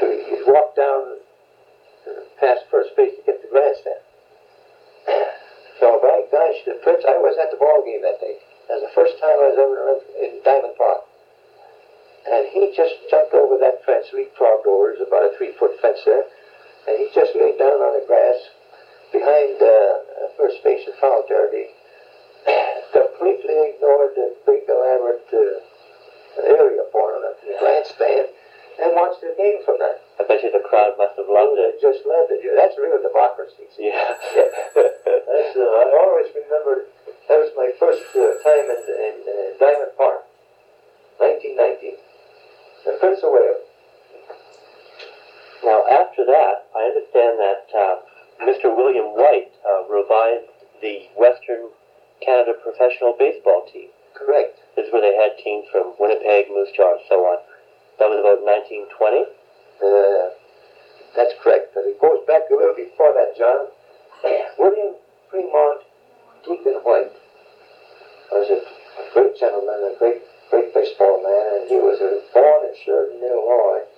you 0.00 0.44
walk 0.46 0.76
down 0.76 1.20
uh, 2.08 2.24
past 2.40 2.64
first 2.70 2.96
base 2.96 3.14
to 3.16 3.22
get 3.26 3.42
the 3.42 3.48
grandstand. 3.48 4.02
So, 5.80 5.96
by 5.96 6.28
gosh, 6.28 6.60
the 6.68 6.76
Prince, 6.84 7.08
I 7.08 7.16
was 7.16 7.40
at 7.40 7.48
the 7.48 7.56
ball 7.56 7.80
game 7.88 8.04
that 8.04 8.20
day. 8.20 8.36
That 8.68 8.84
was 8.84 8.92
the 8.92 8.92
first 8.92 9.16
time 9.16 9.32
I 9.32 9.48
was 9.48 9.56
ever 9.56 9.76
in 10.20 10.44
Diamond 10.44 10.76
Park. 10.76 11.08
And 12.28 12.52
he 12.52 12.68
just 12.76 13.00
jumped 13.08 13.32
over 13.32 13.56
that 13.56 13.80
fence, 13.88 14.12
We 14.12 14.28
leapfrogged 14.28 14.68
over. 14.68 14.92
There's 14.92 15.08
about 15.08 15.32
a 15.32 15.32
three 15.40 15.56
foot 15.56 15.80
fence 15.80 16.04
there. 16.04 16.28
And 16.84 17.00
he 17.00 17.08
just 17.16 17.32
laid 17.32 17.56
down 17.56 17.80
on 17.80 17.96
the 17.96 18.04
grass 18.04 18.36
behind 19.08 19.56
uh, 19.56 20.36
first 20.36 20.60
base 20.60 20.84
and 20.84 20.96
foul 21.00 21.24
territory. 21.24 21.72
Completely 22.92 23.72
ignored 23.72 24.12
the 24.20 24.36
big 24.44 24.68
elaborate 24.68 25.24
uh, 25.32 25.64
area 26.38 26.84
for 26.92 27.14
him, 27.14 27.22
the 27.42 27.56
grandstand, 27.58 28.28
and 28.80 28.96
watched 28.96 29.20
the 29.20 29.34
game 29.36 29.60
from 29.64 29.76
there. 29.78 29.98
I 30.18 30.24
bet 30.24 30.42
you 30.42 30.52
the 30.52 30.64
crowd 30.64 30.96
must 30.96 31.16
have 31.16 31.28
loved 31.28 31.58
it. 31.58 31.76
They 31.76 31.80
just 31.82 32.06
loved 32.06 32.32
it. 32.32 32.40
That's 32.56 32.76
real 32.78 33.00
democracy. 33.00 33.66
see. 33.76 33.90
Yeah. 33.90 34.14
That's, 34.74 35.54
uh, 35.56 35.62
I 35.62 35.86
always 35.94 36.30
remember 36.34 36.90
that 37.28 37.38
was 37.38 37.52
my 37.54 37.70
first 37.78 38.02
uh, 38.14 38.34
time 38.42 38.66
in, 38.66 38.80
in 38.90 39.14
uh, 39.26 39.58
Diamond 39.62 39.94
Park, 39.96 40.26
1919. 41.18 41.94
The 42.84 42.92
Prince 42.98 43.22
of 43.22 43.30
Wales. 43.30 43.62
Now, 45.62 45.84
after 45.86 46.24
that, 46.24 46.66
I 46.74 46.82
understand 46.90 47.38
that 47.38 47.62
uh, 47.76 47.96
Mr. 48.42 48.74
William 48.74 49.12
White 49.14 49.52
uh, 49.62 49.84
revived 49.86 50.48
the 50.80 51.06
Western 51.16 51.68
Canada 52.24 52.54
professional 52.62 53.14
baseball 53.18 53.66
team. 53.70 53.88
Correct. 54.20 54.60
This 54.76 54.86
is 54.86 54.92
where 54.92 55.00
they 55.00 55.16
had 55.16 55.40
teams 55.40 55.64
from 55.72 55.96
Winnipeg, 55.98 56.52
Moose 56.52 56.68
Jaw, 56.76 56.92
and 56.92 57.04
so 57.08 57.24
on. 57.24 57.40
That 57.98 58.12
was 58.12 58.20
about 58.20 58.44
1920. 58.44 59.24
Uh, 59.80 60.36
that's 61.16 61.32
correct. 61.40 61.72
But 61.72 61.88
it 61.88 61.96
goes 62.00 62.20
back 62.28 62.44
a 62.52 62.54
little 62.54 62.76
before 62.76 63.16
that, 63.16 63.32
John. 63.32 63.72
William 64.60 65.00
Fremont 65.32 65.80
Deacon 66.44 66.84
White 66.84 67.16
was 68.28 68.48
a, 68.52 68.60
a 68.60 69.04
great 69.16 69.40
gentleman, 69.40 69.88
a 69.88 69.96
great, 69.96 70.20
great 70.52 70.72
baseball 70.76 71.24
man, 71.24 71.44
and 71.60 71.64
he 71.68 71.80
was 71.80 71.96
born 72.36 72.60
in 72.68 72.74
Sheridan, 72.84 73.24
Illinois. 73.24 73.88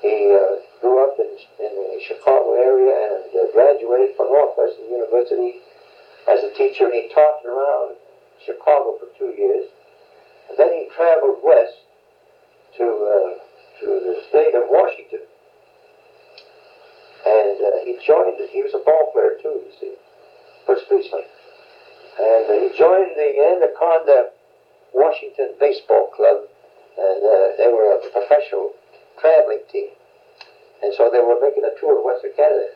He 0.00 0.32
uh, 0.32 0.64
grew 0.80 0.98
up 1.04 1.14
in, 1.20 1.30
in 1.60 1.72
the 1.76 2.00
Chicago 2.02 2.56
area 2.56 2.90
and 2.90 3.28
uh, 3.36 3.52
graduated 3.52 4.16
from 4.16 4.32
Northwestern 4.32 4.88
University 4.90 5.60
as 6.26 6.42
a 6.42 6.50
teacher, 6.56 6.88
and 6.88 6.94
he 6.94 7.12
taught 7.14 7.44
around 7.46 8.01
Chicago 8.44 8.98
for 8.98 9.08
two 9.18 9.34
years. 9.38 9.66
And 10.48 10.58
then 10.58 10.72
he 10.72 10.88
traveled 10.94 11.38
west 11.42 11.82
to 12.76 12.84
uh, 12.84 13.32
to 13.80 13.86
the 13.86 14.22
state 14.28 14.54
of 14.54 14.64
Washington, 14.70 15.20
and 17.26 17.56
uh, 17.60 17.84
he 17.84 17.98
joined. 18.04 18.38
He 18.50 18.62
was 18.62 18.74
a 18.74 18.82
ball 18.84 19.10
player 19.12 19.36
too, 19.42 19.60
you 19.60 19.72
see, 19.80 19.94
first 20.66 20.88
baseman, 20.88 21.24
and 22.18 22.44
uh, 22.48 22.54
he 22.62 22.68
joined 22.78 23.12
the 23.16 23.28
Anacortes 23.42 24.32
Washington 24.94 25.54
Baseball 25.60 26.10
Club, 26.16 26.48
and 26.96 27.20
uh, 27.24 27.56
they 27.58 27.68
were 27.68 27.96
a 27.96 28.00
professional 28.12 28.72
traveling 29.20 29.62
team, 29.70 29.90
and 30.82 30.94
so 30.96 31.10
they 31.12 31.20
were 31.20 31.40
making 31.40 31.64
a 31.64 31.74
tour 31.80 31.98
of 31.98 32.04
Western 32.04 32.32
Canada, 32.36 32.72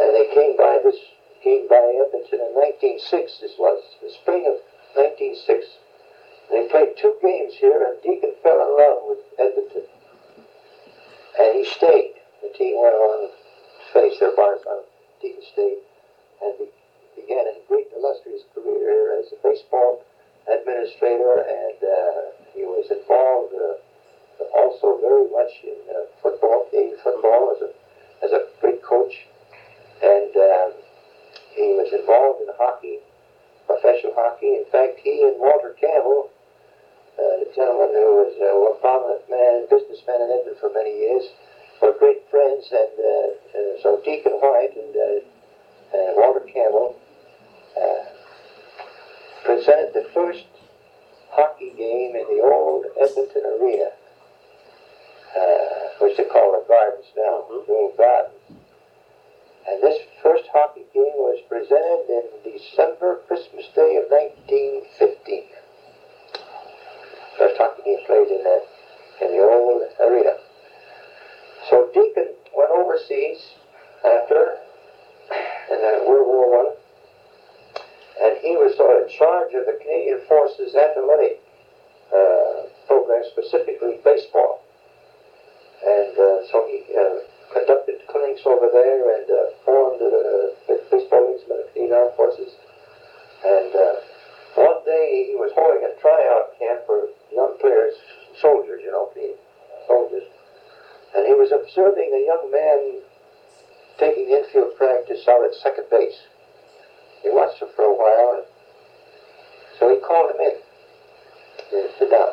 and 0.00 0.14
they 0.14 0.30
came 0.34 0.56
by 0.56 0.78
this 0.84 0.96
came 1.42 1.66
by 1.68 1.80
Edmonton 1.80 2.36
in 2.36 2.52
1906. 2.52 3.40
This 3.40 3.56
was 3.58 3.80
the 4.02 4.12
spring 4.20 4.44
of 4.44 4.60
1906. 4.94 5.66
They 6.50 6.66
played 6.68 6.96
two 6.98 7.14
games 7.22 7.54
here, 7.54 7.78
and 7.86 8.02
Deacon 8.02 8.34
fell 8.42 8.58
in 8.58 8.70
love 8.76 8.98
with 9.06 9.22
Edmonton. 9.38 9.86
And 11.38 11.56
he 11.56 11.64
stayed. 11.64 12.14
The 12.42 12.50
team 12.58 12.82
went 12.82 12.94
on 12.94 13.28
to 13.28 13.34
finish 13.92 14.18
their 14.18 14.34
bars 14.34 14.60
on 14.66 14.82
Deacon 15.22 15.42
stayed 15.52 15.78
and 16.42 16.58
be, 16.58 16.66
began 17.14 17.44
a 17.46 17.54
great 17.68 17.86
illustrious 17.94 18.42
career 18.54 18.80
here 18.80 19.20
as 19.20 19.30
a 19.32 19.36
baseball 19.46 20.02
administrator, 20.48 21.44
and 21.44 21.78
uh, 21.84 22.22
he 22.54 22.64
was 22.64 22.90
involved 22.90 23.52
uh, 23.54 23.78
also 24.56 24.98
very 25.00 25.28
much 25.30 25.52
in 25.62 25.76
uh, 25.92 26.02
football, 26.22 26.66
Canadian 26.70 26.98
football 27.04 27.54
as 27.54 27.62
a, 27.62 27.70
as 28.24 28.32
a 28.32 28.46
great 28.60 28.82
coach. 28.82 29.26
And 30.02 30.32
um, 30.34 30.72
he 31.54 31.76
was 31.76 31.92
involved 31.92 32.40
in 32.40 32.48
hockey, 32.56 32.98
professional 33.66 34.14
hockey. 34.16 34.56
In 34.56 34.64
fact, 34.72 34.98
he 35.04 35.22
and 35.22 35.38
Walter 35.38 35.76
Campbell 35.78 36.30
uh, 37.18 37.44
a 37.44 37.54
gentleman 37.54 37.92
who 37.92 38.24
was 38.24 38.32
uh, 38.40 38.72
a 38.72 38.74
prominent 38.80 39.28
man, 39.28 39.66
businessman 39.68 40.24
in 40.24 40.30
Edmonton 40.32 40.56
for 40.58 40.72
many 40.72 40.96
years, 40.96 41.24
were 41.82 41.92
great 41.98 42.24
friends. 42.30 42.64
And 42.72 42.96
uh, 42.96 43.28
uh, 43.52 43.82
so 43.82 44.00
Deacon 44.04 44.32
White 44.40 44.72
and, 44.72 44.96
uh, 44.96 45.20
and 45.92 46.16
Walter 46.16 46.46
Campbell 46.48 46.96
uh, 47.76 48.04
presented 49.44 49.92
the 49.92 50.08
first 50.14 50.46
hockey 51.30 51.72
game 51.76 52.16
in 52.16 52.24
the 52.24 52.40
old 52.42 52.86
Edmonton 53.00 53.42
Arena, 53.60 53.90
uh, 55.36 55.88
which 56.00 56.16
they 56.16 56.24
call 56.24 56.52
the 56.52 56.64
Gardens 56.66 57.06
now, 57.16 57.44
Mhm. 57.50 57.66
the 57.66 57.72
old 57.72 57.96
Gardens. 57.96 58.34
And 59.68 59.82
this 59.82 59.98
first 60.22 60.46
hockey 60.48 60.86
game 60.94 61.16
was 61.16 61.38
presented 61.48 62.08
in 62.08 62.52
December, 62.52 63.16
Christmas 63.28 63.66
Day 63.74 63.96
of 63.96 64.10
1915. 64.10 65.44
First 67.38 67.56
hockey 67.56 67.82
game 67.84 68.04
played 68.06 68.28
in 68.28 68.42
the, 68.42 68.62
in 69.22 69.30
the 69.32 69.42
old 69.42 69.82
arena. 70.00 70.36
So 71.68 71.88
Deacon 71.94 72.34
went 72.54 72.70
overseas 72.70 73.54
after 74.04 74.58
in 75.70 75.78
uh, 75.78 76.04
World 76.08 76.26
War 76.26 76.64
One, 76.64 76.72
and 78.20 78.36
he 78.42 78.56
was 78.56 78.76
sort 78.76 78.96
of 78.96 79.08
in 79.08 79.16
charge 79.16 79.54
of 79.54 79.66
the 79.66 79.78
Canadian 79.80 80.20
Forces 80.28 80.74
athletic 80.74 81.40
uh, 82.12 82.66
program, 82.86 83.22
specifically 83.30 84.00
baseball. 84.04 84.62
And 85.86 86.12
uh, 86.18 86.44
so 86.50 86.66
he 86.68 86.84
uh, 86.92 87.20
conducted 87.54 88.02
clinics 88.08 88.42
over 88.44 88.68
there 88.72 89.16
and 89.16 89.30
uh, 89.30 89.56
formed 89.64 90.02
uh, 90.02 90.74
baseball 90.90 91.30
leagues 91.30 91.44
for 91.48 91.56
the 91.56 91.66
Canadian 91.72 91.96
Armed 91.96 92.16
Forces. 92.16 92.52
And 93.46 93.74
uh, 93.74 93.94
one 94.56 94.84
day 94.84 95.30
he 95.30 95.36
was 95.36 95.52
holding 95.54 95.86
a 95.86 95.94
tryout 96.00 96.58
camp 96.58 96.84
for 96.86 97.08
young 97.32 97.56
players, 97.60 97.94
soldiers, 98.40 98.80
you 98.82 98.90
know, 98.90 99.06
Canadian 99.14 99.38
soldiers. 99.86 100.24
And 101.14 101.26
he 101.26 101.34
was 101.34 101.50
observing 101.52 102.10
a 102.12 102.26
young 102.26 102.50
man 102.50 103.00
taking 103.98 104.30
infield 104.30 104.76
practice 104.76 105.26
out 105.28 105.44
at 105.44 105.54
second 105.54 105.84
base. 105.90 106.18
He 107.22 107.30
watched 107.30 107.60
him 107.60 107.68
for 107.76 107.84
a 107.84 107.92
while, 107.92 108.38
and 108.38 108.46
so 109.78 109.90
he 109.90 109.96
called 110.00 110.30
him 110.32 110.40
in. 110.40 110.56
He 112.00 112.06
said, 112.06 112.08
sit 112.08 112.16
down. 112.16 112.32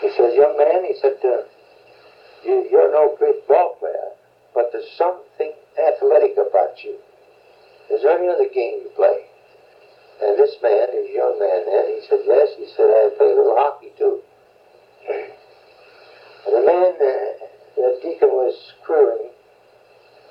He 0.00 0.10
says, 0.10 0.34
young 0.36 0.56
man, 0.56 0.84
he 0.84 0.94
said, 1.02 1.18
uh, 1.24 1.42
you, 2.44 2.68
you're 2.70 2.92
no 2.92 3.16
great 3.18 3.46
ball 3.48 3.74
player, 3.80 4.14
but 4.54 4.70
there's 4.72 4.86
something 4.96 5.52
athletic 5.74 6.38
about 6.38 6.78
you. 6.84 6.96
Is 7.90 8.02
there 8.02 8.16
any 8.16 8.28
other 8.28 8.48
game 8.48 8.86
you 8.86 8.90
play? 8.94 9.26
And 10.22 10.38
this 10.38 10.54
man, 10.62 10.86
this 10.92 11.10
young 11.12 11.38
man 11.40 11.66
then, 11.66 11.86
he 11.94 12.00
said, 12.08 12.20
yes. 12.24 12.48
He 12.56 12.66
said, 12.76 12.86
I 12.86 13.10
play 13.18 13.26
a 13.26 13.36
little 13.36 13.56
hockey 13.56 13.92
too. 13.98 14.20
And 16.46 16.54
the 16.54 16.64
man 16.64 16.94
uh, 16.94 17.46
that 17.76 18.00
Deacon 18.02 18.28
was 18.30 18.54
screwing 18.82 19.30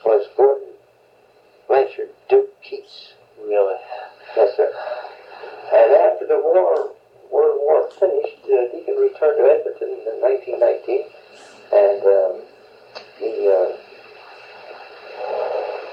was 0.05 0.27
Gordon 0.37 0.73
Blanchard, 1.67 2.09
Duke 2.29 2.49
Keats. 2.63 3.13
Really? 3.39 3.75
Yes, 4.35 4.55
sir. 4.55 4.71
And 5.73 5.91
after 5.91 6.27
the 6.27 6.39
war, 6.39 6.55
World 6.55 6.75
War 6.75 6.85
finished, 6.85 6.94
uh, 8.49 8.71
Deacon 8.71 8.95
returned 8.95 9.37
to 9.37 9.45
Edmonton 9.49 9.97
in 10.05 10.15
1919, 10.21 11.09
and 11.73 12.01
um, 12.05 12.33
he 13.17 13.49
uh, 13.49 13.73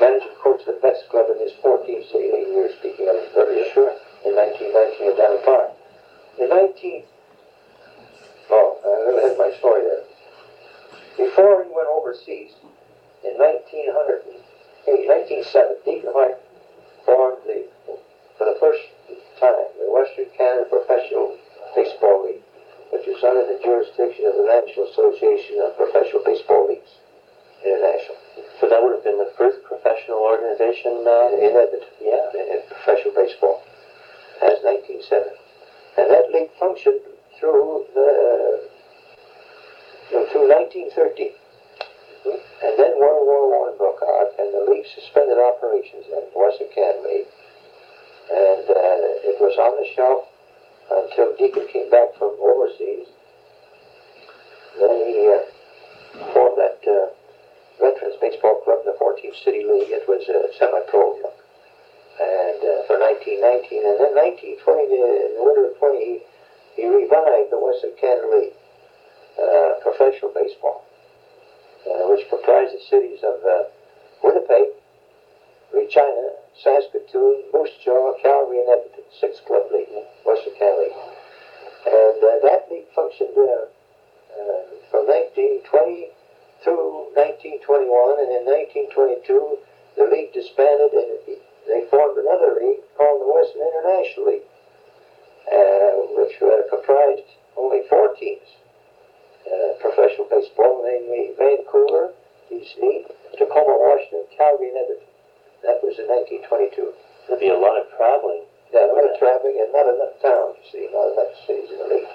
managed 0.00 0.26
to 0.26 0.34
coach 0.42 0.62
the 0.66 0.78
best 0.82 1.08
club 1.08 1.26
in 1.30 1.38
his 1.38 1.52
14th 1.62 2.10
city 2.10 2.32
year, 2.52 2.70
speaking 2.78 3.08
of 3.08 3.16
earlier, 3.36 3.64
sure, 3.72 3.94
in 4.26 4.34
1919 4.36 5.12
at 5.12 5.16
Diamond 5.16 5.44
Park. 5.44 5.70
In 6.38 6.48
19. 6.48 7.04
Oh, 8.50 8.76
I'm 8.84 9.06
going 9.06 9.16
to 9.16 9.30
end 9.30 9.38
my 9.38 9.56
story 9.58 9.82
there. 9.86 10.04
Before 11.16 11.64
he 11.64 11.70
went 11.70 11.88
overseas, 11.88 12.52
in 13.24 13.38
1908, 13.38 15.08
1907, 15.08 15.76
Deacon 15.84 16.10
White 16.10 16.36
formed 17.06 17.38
the, 17.46 17.64
for 18.36 18.44
the 18.44 18.58
first 18.58 18.82
time, 19.38 19.54
the 19.78 19.86
Western 19.88 20.26
Canada 20.36 20.66
Professional 20.68 21.38
Baseball 21.74 22.26
League, 22.26 22.41
which 22.92 23.08
is 23.08 23.24
under 23.24 23.48
the 23.48 23.56
jurisdiction 23.64 24.28
of 24.28 24.36
the 24.36 24.44
National 24.44 24.84
Association 24.92 25.64
of 25.64 25.72
Professional 25.80 26.20
Baseball 26.28 26.68
Leagues 26.68 26.92
International. 27.64 28.20
So 28.60 28.68
that 28.68 28.84
would 28.84 28.92
have 28.92 29.02
been 29.02 29.16
the 29.16 29.32
first 29.34 29.64
professional 29.64 30.20
organization. 30.20 31.00
Uh, 31.08 31.32
in 31.32 31.56
Edmonton, 31.56 31.88
yeah. 32.04 32.28
in, 32.36 32.44
in 32.52 32.60
professional 32.68 33.16
baseball. 33.16 33.64
That's 34.44 34.60
1907. 34.60 35.32
And 35.98 36.06
that 36.12 36.28
league 36.36 36.52
functioned 36.60 37.00
through 37.40 37.88
the 37.96 38.68
uh, 40.12 40.24
through 40.28 40.52
1913. 40.52 41.32
And 42.28 42.74
then 42.78 42.92
World 43.00 43.24
War 43.24 43.48
One 43.50 43.74
broke 43.80 44.04
out, 44.04 44.36
and 44.38 44.52
the 44.52 44.68
league 44.68 44.86
suspended 44.94 45.40
operations 45.40 46.06
in 46.12 46.22
Western 46.36 46.68
Canada. 46.70 47.24
And 48.30 48.64
uh, 48.68 49.28
it 49.32 49.40
was 49.40 49.56
on 49.58 49.80
the 49.80 49.88
shelf 49.96 50.31
until 50.90 51.36
Deacon 51.36 51.66
came 51.72 51.90
back 51.90 52.14
from 52.18 52.36
overseas. 52.40 53.08
Then 54.78 54.96
he 55.06 55.28
uh, 55.28 56.32
formed 56.32 56.58
that 56.58 56.80
uh, 56.88 57.12
Veterans 57.80 58.16
Baseball 58.20 58.60
Club, 58.64 58.80
in 58.84 58.92
the 58.92 58.98
14th 58.98 59.36
City 59.44 59.64
League. 59.66 59.90
It 59.90 60.08
was 60.08 60.22
a 60.28 60.52
semi-pro 60.58 61.18
club. 61.20 61.36
And 62.20 62.60
uh, 62.62 62.86
for 62.86 62.96
1919, 63.00 63.82
and 63.82 63.98
then 63.98 64.12
1920, 64.14 64.94
in 64.94 65.30
the 65.34 65.42
winter 65.42 65.72
of 65.72 65.78
20, 65.78 65.98
he, 65.98 66.14
he 66.76 66.84
revived 66.86 67.50
the 67.50 67.58
Western 67.58 67.96
Canada 67.98 68.28
League, 68.30 68.56
uh, 69.40 69.80
professional 69.82 70.30
baseball, 70.30 70.84
uh, 71.88 72.06
which 72.12 72.28
comprised 72.28 72.76
the 72.76 72.82
cities 72.86 73.20
of 73.24 73.40
uh, 73.42 73.66
Winnipeg, 74.22 74.76
Regina, 75.72 76.36
Saskatoon, 76.62 77.48
Moose 77.52 77.74
Jaw, 77.84 78.14
Calgary, 78.22 78.60
and 78.60 78.68
Edmonton. 78.68 79.04
Six 79.18 79.40
club 79.46 79.72
league, 79.72 79.88
Canada 80.50 80.90
League. 80.90 81.00
And 81.86 82.18
uh, 82.18 82.38
that 82.42 82.66
league 82.70 82.90
functioned 82.94 83.34
uh, 83.38 83.70
from 84.90 85.06
1920 85.06 86.10
through 86.62 87.10
1921, 87.14 87.62
and 88.22 88.30
in 88.30 88.42
1922, 88.46 89.58
the 89.98 90.06
league 90.10 90.32
disbanded 90.34 90.94
and 90.94 91.10
it, 91.26 91.42
they 91.66 91.86
formed 91.90 92.18
another 92.18 92.58
league 92.58 92.82
called 92.98 93.22
the 93.22 93.30
Western 93.30 93.62
International 93.62 94.24
League, 94.30 94.48
uh, 95.46 95.90
which 96.18 96.34
comprised 96.70 97.28
only 97.54 97.86
four 97.90 98.14
teams. 98.18 98.46
Uh, 99.42 99.74
professional 99.82 100.26
baseball, 100.30 100.86
namely 100.86 101.34
Vancouver, 101.34 102.14
B.C., 102.48 102.78
Tacoma, 103.36 103.74
Washington, 103.74 104.22
Calgary, 104.38 104.70
and 104.70 104.78
Edmonton. 104.78 105.10
That 105.66 105.82
was 105.82 105.98
in 105.98 106.06
1922. 106.06 106.94
There'd 107.26 107.42
be 107.42 107.50
a 107.50 107.58
lot 107.58 107.74
of 107.74 107.90
traveling. 107.98 108.46
Yeah, 108.72 108.88
a 108.88 108.96
lot 108.96 109.04
of 109.04 109.18
traffic 109.20 109.52
and 109.52 109.68
not 109.68 109.84
enough 109.84 110.16
towns, 110.24 110.56
you 110.64 110.68
see, 110.72 110.84
not 110.96 111.12
enough 111.12 111.36
cities 111.44 111.68
in 111.68 111.76
the 111.76 111.88
league. 111.92 112.08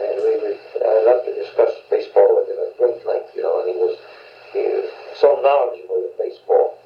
And 0.00 0.16
we 0.24 0.32
would, 0.40 0.56
I 0.80 0.96
loved 1.04 1.28
to 1.28 1.32
discuss 1.36 1.76
baseball 1.92 2.40
with 2.40 2.48
him 2.48 2.56
at 2.60 2.72
great 2.80 3.04
length, 3.04 3.36
you 3.36 3.44
know, 3.44 3.60
and 3.60 3.68
he 3.68 3.76
was, 3.76 4.00
he 4.56 4.64
was 4.64 4.88
so 5.20 5.36
knowledgeable 5.44 6.08
of 6.08 6.16
baseball. 6.16 6.80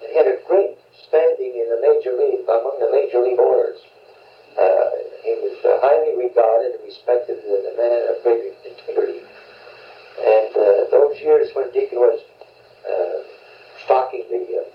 And 0.00 0.08
he 0.08 0.16
had 0.16 0.32
a 0.32 0.40
great 0.48 0.80
standing 0.96 1.52
in 1.60 1.68
the 1.68 1.76
major 2.06 2.16
league, 2.18 2.44
among 2.48 2.78
the 2.78 2.90
major 2.90 3.22
league 3.22 3.38
owners. 3.38 3.78
Uh, 4.58 4.90
he 5.22 5.34
was 5.42 5.58
uh, 5.64 5.78
highly 5.82 6.16
regarded 6.16 6.78
and 6.78 6.84
respected 6.84 7.38
as 7.38 7.64
a 7.66 7.74
man 7.76 8.00
of 8.14 8.22
great 8.22 8.54
integrity. 8.64 9.20
And 10.22 10.50
uh, 10.56 10.90
those 10.90 11.20
years 11.20 11.50
when 11.54 11.70
Deacon 11.72 11.98
was 11.98 12.20
uh, 12.86 13.18
stocking 13.84 14.24
the, 14.30 14.62
uh, 14.62 14.68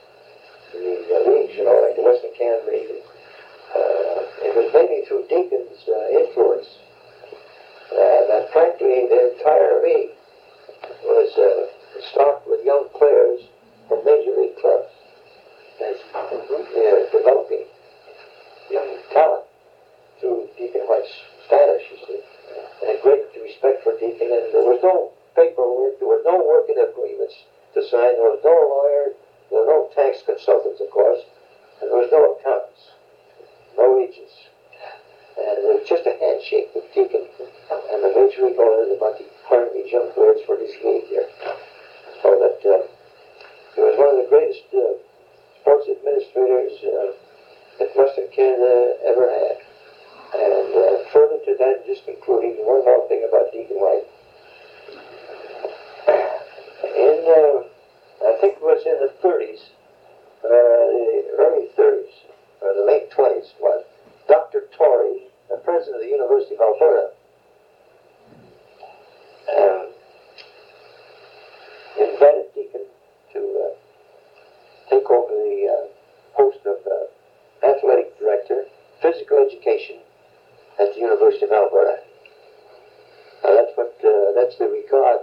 the 0.73 0.91
uh, 1.07 1.31
leagues, 1.31 1.55
you 1.55 1.63
know, 1.65 1.81
like 1.81 1.95
the 1.95 2.03
Western 2.03 2.31
Canada 2.37 2.67
League, 2.69 3.01
uh, 3.73 4.45
it 4.45 4.53
was 4.53 4.69
mainly 4.73 5.07
through 5.07 5.25
Deacon's 5.31 5.81
uh, 5.87 6.19
influence 6.19 6.67
uh, 7.91 8.21
that 8.27 8.51
frankly 8.53 9.07
the 9.09 9.33
entire 9.33 9.81
league 9.81 10.10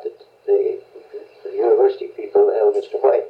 that 0.02 0.12
the, 0.46 0.80
the 1.44 1.50
university 1.50 2.08
people, 2.08 2.50
L. 2.50 2.72
Mr. 2.72 3.02
White, 3.02 3.27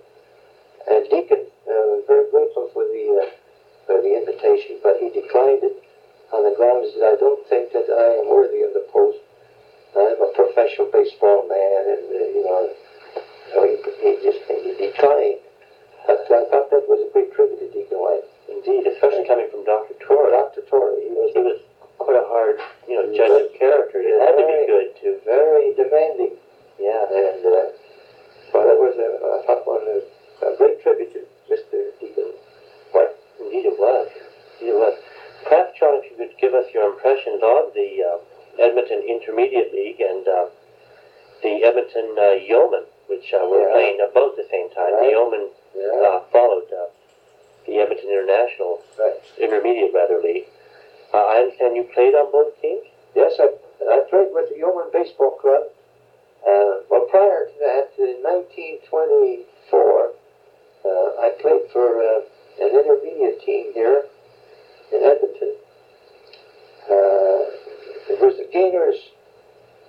Gainers, 68.53 68.97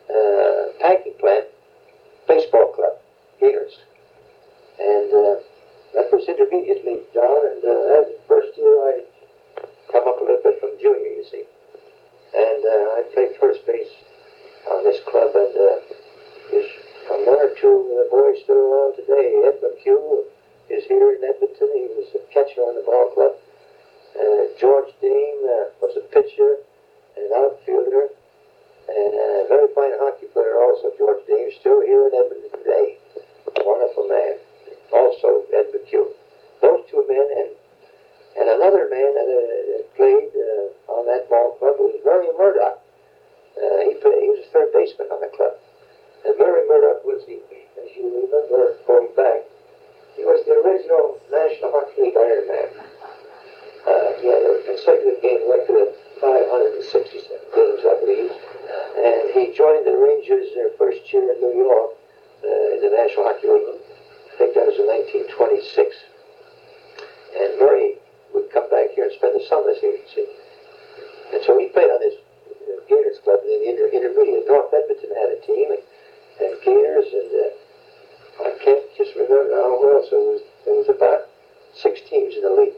uh, 0.09 0.73
packing 0.81 1.13
plant 1.19 1.45
baseball 2.27 2.73
club, 2.73 2.97
Gainers, 3.39 3.77
And 4.79 5.09
uh, 5.13 5.35
that 5.95 6.11
was 6.11 6.27
intermediate 6.27 6.85
league, 6.85 7.07
John, 7.13 7.41
and 7.47 7.63
uh, 7.63 7.81
that 7.89 8.01
was 8.05 8.13
the 8.13 8.27
first 8.27 8.57
year 8.57 8.75
I 8.85 9.01
come 9.91 10.07
up 10.07 10.21
a 10.21 10.23
little 10.23 10.43
bit 10.43 10.59
from 10.59 10.77
junior, 10.79 11.13
you 11.17 11.25
see. 11.29 11.43
And 12.35 12.61
uh, 12.61 12.97
I 12.97 13.01
played 13.13 13.35
first 13.39 13.65
base 13.65 13.89
on 14.69 14.83
this 14.83 15.01
club, 15.09 15.33
and 15.33 15.53
uh, 15.57 15.77
there's 16.51 16.71
one 17.09 17.41
or 17.41 17.55
two 17.57 17.77
uh, 17.97 18.09
boys 18.13 18.37
still 18.43 18.61
around 18.61 18.95
today. 18.95 19.41
Ed 19.49 19.57
McHugh 19.65 20.23
is 20.69 20.85
here 20.85 21.17
in 21.17 21.23
Edmonton. 21.25 21.69
He 21.73 21.89
was 21.97 22.13
a 22.13 22.21
catcher 22.33 22.61
on 22.61 22.75
the 22.77 22.85
ball 22.85 23.09
club. 23.17 23.33
Uh, 24.13 24.53
George 24.59 24.93
Dean 25.01 25.37
uh, 25.45 25.73
was 25.81 25.97
a 25.97 26.05
pitcher 26.13 26.61
and 27.17 27.33
outfielder 27.33 28.09
and 28.89 29.11
a 29.13 29.45
very 29.47 29.69
fine 29.73 29.93
hockey 30.01 30.27
player 30.33 30.57
also, 30.57 30.91
George 30.97 31.21
Davis, 31.27 31.55
still 31.59 31.81
here 31.81 32.07
in 32.07 32.13
Edmonton 32.13 32.51
today. 32.57 32.97
A 33.55 33.61
wonderful 33.65 34.07
man. 34.09 34.37
Also 34.91 35.45
Ed 35.53 35.69
McHugh. 35.69 36.09
Those 36.61 36.81
two 36.89 37.05
men 37.07 37.27
and 37.37 37.49
and 38.39 38.47
another 38.49 38.87
man 38.87 39.09
that 39.19 39.27
uh, 39.27 39.83
played 39.97 40.31
uh, 40.31 40.93
on 40.95 41.03
that 41.11 41.27
ball 41.29 41.59
club 41.59 41.75
was 41.75 41.97
Murray 42.05 42.31
Murdoch. 42.37 42.79
Uh, 43.57 43.83
he, 43.83 43.99
played, 43.99 44.21
he 44.23 44.29
was 44.31 44.45
a 44.45 44.49
third 44.53 44.71
baseman 44.71 45.11
on 45.11 45.19
the 45.19 45.31
club. 45.35 45.59
And 46.23 46.37
Murray 46.39 46.63
Murdoch 46.69 47.03
was 47.03 47.25
the, 47.27 47.35
as 47.35 47.89
you 47.97 48.07
remember 48.07 48.79
going 48.87 49.11
back, 49.17 49.43
he 50.15 50.23
was 50.23 50.39
the 50.47 50.55
original 50.55 51.19
National 51.27 51.71
Hockey 51.75 51.99
League 51.99 52.15
Iron 52.15 52.47
Man. 52.47 52.69
Uh, 53.83 54.07
he 54.23 54.27
had 54.31 54.43
a 54.43 54.63
consecutive 54.63 55.19
game 55.19 55.43
record 55.49 55.89
of 55.89 55.95
567 56.23 57.43
games, 57.55 57.81
I 57.83 57.95
believe 57.99 58.31
and 58.69 59.33
he 59.33 59.53
joined 59.55 59.85
the 59.85 59.97
Rangers 59.97 60.47
their 60.55 60.69
first 60.77 61.01
year 61.11 61.33
in 61.33 61.41
New 61.41 61.55
York 61.65 61.91
uh, 62.43 62.75
in 62.75 62.79
the 62.85 62.91
National 62.93 63.25
Hockey 63.25 63.47
League. 63.47 63.81
I 64.33 64.37
think 64.37 64.53
that 64.55 64.65
was 64.67 64.77
in 64.77 64.87
1926. 64.87 65.95
And 67.39 67.59
Murray 67.59 67.95
would 68.33 68.49
come 68.51 68.69
back 68.69 68.93
here 68.95 69.05
and 69.05 69.13
spend 69.13 69.35
the 69.35 69.45
summers 69.47 69.77
here, 69.81 69.97
see. 70.13 70.27
And 71.33 71.41
so 71.45 71.57
he 71.57 71.69
played 71.69 71.89
on 71.89 71.99
this 71.99 72.17
uh, 72.17 72.81
Gainers 72.89 73.19
club 73.23 73.39
in 73.45 73.49
the 73.49 73.69
inter- 73.69 73.91
intermediate. 73.93 74.47
North 74.47 74.73
Edmonton 74.73 75.13
had 75.13 75.29
a 75.29 75.39
team, 75.45 75.69
and, 75.69 75.83
and 76.41 76.53
Gainers, 76.65 77.09
and 77.13 77.29
uh, 77.29 78.49
I 78.49 78.51
can't 78.63 78.85
just 78.97 79.13
remember 79.15 79.53
how 79.53 79.77
else. 79.93 80.09
It 80.09 80.17
was, 80.17 80.41
it 80.65 80.73
was 80.73 80.89
about 80.89 81.29
six 81.73 82.01
teams 82.09 82.35
in 82.35 82.41
the 82.41 82.53
league. 82.53 82.77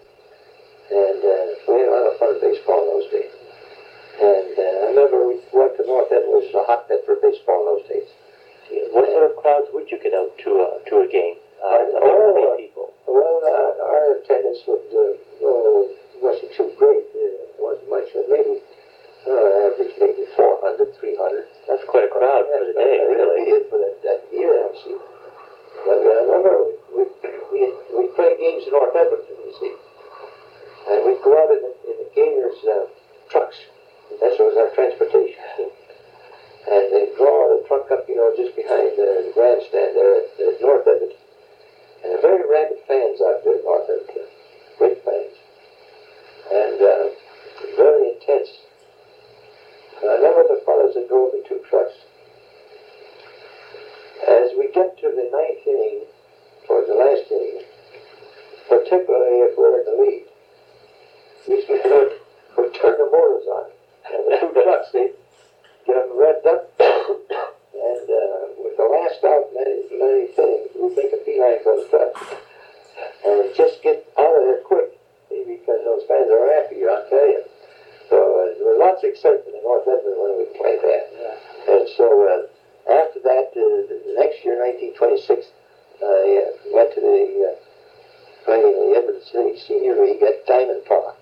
Diamond 90.52 90.84
Park. 90.84 91.16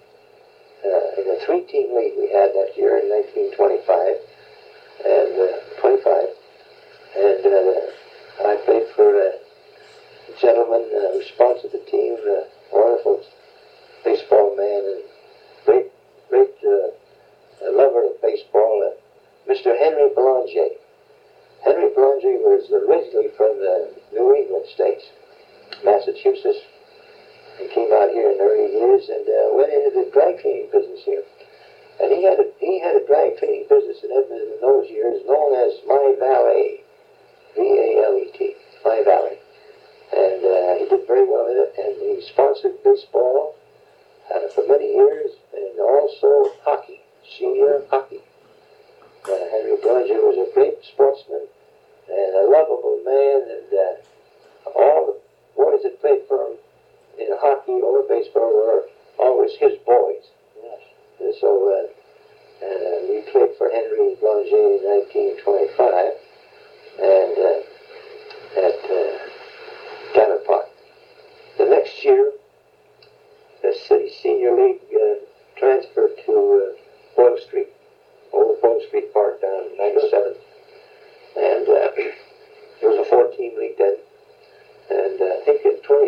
Uh, 0.84 1.22
in 1.22 1.28
the 1.28 1.40
three-team 1.46 1.94
league 1.96 2.14
we 2.18 2.32
had 2.34 2.50
that 2.58 2.74
year 2.76 2.98
in 2.98 3.10
1920. 3.14 3.79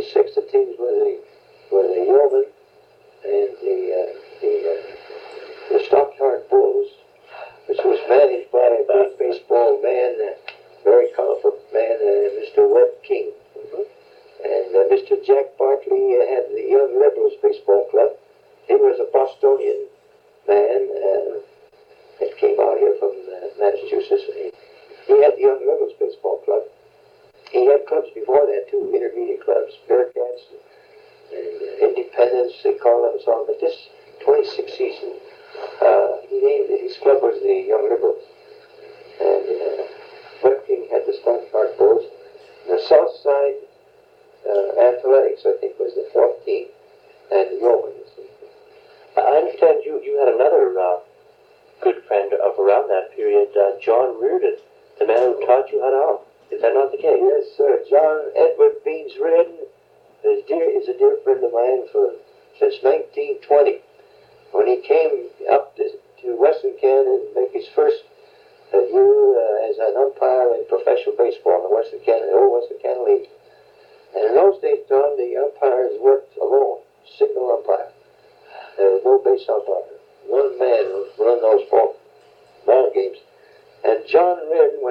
26 0.01 0.37
of 0.37 0.51
teams 0.51 0.75
were 0.79 0.87
the, 0.87 1.19
were 1.71 1.87
the 1.87 2.05
yeomen 2.05 2.45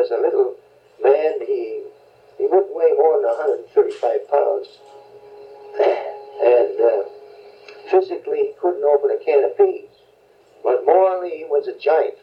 was 0.01 0.11
a 0.11 0.17
little 0.17 0.57
man. 1.05 1.45
He 1.45 1.85
he 2.39 2.49
wouldn't 2.49 2.73
weigh 2.73 2.97
more 2.97 3.21
than 3.21 3.69
135 3.69 4.33
pounds, 4.33 4.69
and 5.77 6.73
uh, 6.81 7.05
physically 7.93 8.49
he 8.49 8.53
couldn't 8.57 8.85
open 8.85 9.13
a 9.13 9.21
can 9.21 9.45
of 9.45 9.57
peas, 9.61 9.93
but 10.65 10.87
morally 10.87 11.37
he 11.37 11.45
was 11.45 11.69
a 11.69 11.77
giant. 11.77 12.17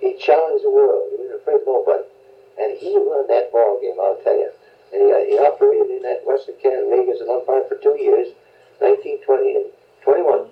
He 0.00 0.16
challenged 0.16 0.64
the 0.64 0.72
world. 0.72 1.12
He 1.12 1.28
was 1.28 1.36
afraid 1.36 1.60
of 1.60 1.68
nobody, 1.68 2.08
and 2.56 2.72
he 2.80 2.96
won 2.96 3.28
that 3.28 3.52
ball 3.52 3.76
game. 3.84 4.00
I'll 4.00 4.20
tell 4.24 4.36
you. 4.36 4.50
And 4.96 5.04
he, 5.04 5.36
he 5.36 5.38
operated 5.38 5.92
in 5.92 6.02
that 6.08 6.24
Western 6.24 6.56
Canada 6.62 6.88
League 6.88 7.12
as 7.12 7.20
an 7.20 7.28
umpire 7.28 7.68
for 7.68 7.76
two 7.76 8.00
years, 8.00 8.32
1920 8.80 9.60
and 9.60 9.68
21. 10.08 10.48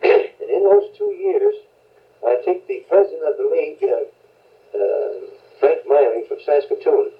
and 0.40 0.48
in 0.48 0.64
those 0.64 0.88
two 0.96 1.12
years, 1.12 1.60
I 2.24 2.40
think 2.40 2.66
the 2.66 2.88
president 2.88 3.28
of 3.28 3.36
the 3.36 3.48
league. 3.52 3.84
Uh, 3.84 4.08
uh, 4.70 5.29
Frank 5.60 5.84
Miling 5.84 6.26
from 6.26 6.38
Saskatoon 6.40 7.12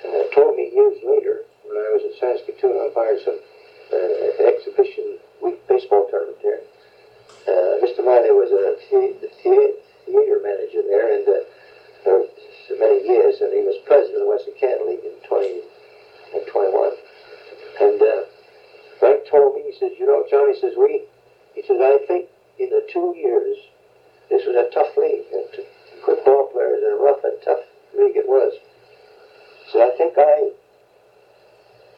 uh, 0.00 0.24
told 0.34 0.56
me 0.56 0.72
years 0.72 0.96
later, 1.04 1.44
when 1.68 1.76
I 1.76 1.92
was 1.92 2.02
in 2.08 2.16
Saskatoon 2.16 2.72
on 2.72 2.88
fire 2.96 3.20
some 3.20 3.36
uh, 3.92 4.48
exhibition 4.48 5.20
week 5.44 5.60
baseball 5.68 6.08
tournament 6.08 6.40
there, 6.40 6.64
uh, 7.52 7.84
Mr. 7.84 8.00
Miley 8.00 8.32
was 8.32 8.48
a 8.48 8.80
the, 8.88 9.28
theater 9.44 10.40
manager 10.40 10.80
there 10.88 11.20
and 11.20 11.28
uh, 11.28 11.44
for 12.02 12.24
so 12.66 12.72
many 12.80 13.04
years, 13.06 13.44
and 13.44 13.52
he 13.52 13.60
was 13.60 13.76
president 13.84 14.16
of 14.16 14.24
the 14.24 14.30
Western 14.32 14.56
Canada 14.56 14.88
League 14.88 15.04
in 15.04 15.20
20 15.28 15.60
and 16.32 16.42
21. 16.48 16.96
And 17.80 18.00
uh, 18.00 18.24
Frank 18.98 19.28
told 19.28 19.56
me, 19.56 19.68
he 19.68 19.76
says, 19.76 19.92
you 20.00 20.06
know, 20.08 20.24
Johnny 20.32 20.56
says, 20.56 20.72
we, 20.80 21.04
he 21.52 21.60
says, 21.60 21.76
I 21.76 22.00
think 22.08 22.32
in 22.58 22.70
the 22.70 22.88
two 22.88 23.12
years, 23.20 23.56
this 24.32 24.46
was 24.48 24.56
a 24.56 24.72
tough 24.72 24.96
league 24.96 25.28
football 26.04 26.48
players 26.52 26.82
in 26.84 26.92
a 26.92 27.02
rough 27.02 27.22
and 27.24 27.36
tough 27.44 27.64
league 27.96 28.16
it 28.16 28.28
was. 28.28 28.54
So 29.72 29.80
I 29.82 29.96
think 29.96 30.14
I 30.18 30.50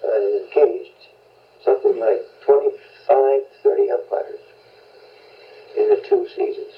engaged 0.04 1.08
something 1.64 1.98
like 1.98 2.22
25, 2.44 3.42
30 3.62 3.90
umpires 3.90 4.40
in 5.76 5.88
the 5.88 6.02
two 6.08 6.26
seasons. 6.34 6.74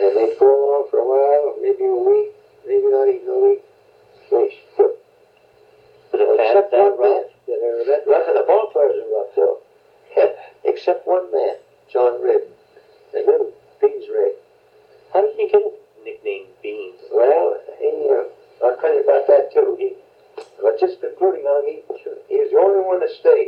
And 0.00 0.16
they'd 0.16 0.38
go 0.38 0.46
on 0.46 0.90
for 0.90 0.98
a 0.98 1.06
while, 1.06 1.56
maybe 1.62 1.84
a 1.84 1.94
week, 1.94 2.32
maybe 2.66 2.86
not 2.90 3.08
even 3.08 3.28
a 3.28 3.38
week. 3.38 3.62
They 4.30 4.54
quit. 4.76 4.98
Except 6.12 6.70
that 6.70 6.78
one 6.78 6.98
rough. 6.98 7.26
man. 7.48 7.86
That, 7.86 8.02
rough, 8.06 8.26
the 8.34 8.44
ball 8.46 8.70
players 8.72 8.96
are 8.96 9.10
rough, 9.14 9.34
though. 9.36 9.58
Except 10.64 11.06
one 11.06 11.30
man. 11.32 11.57
State. 23.08 23.47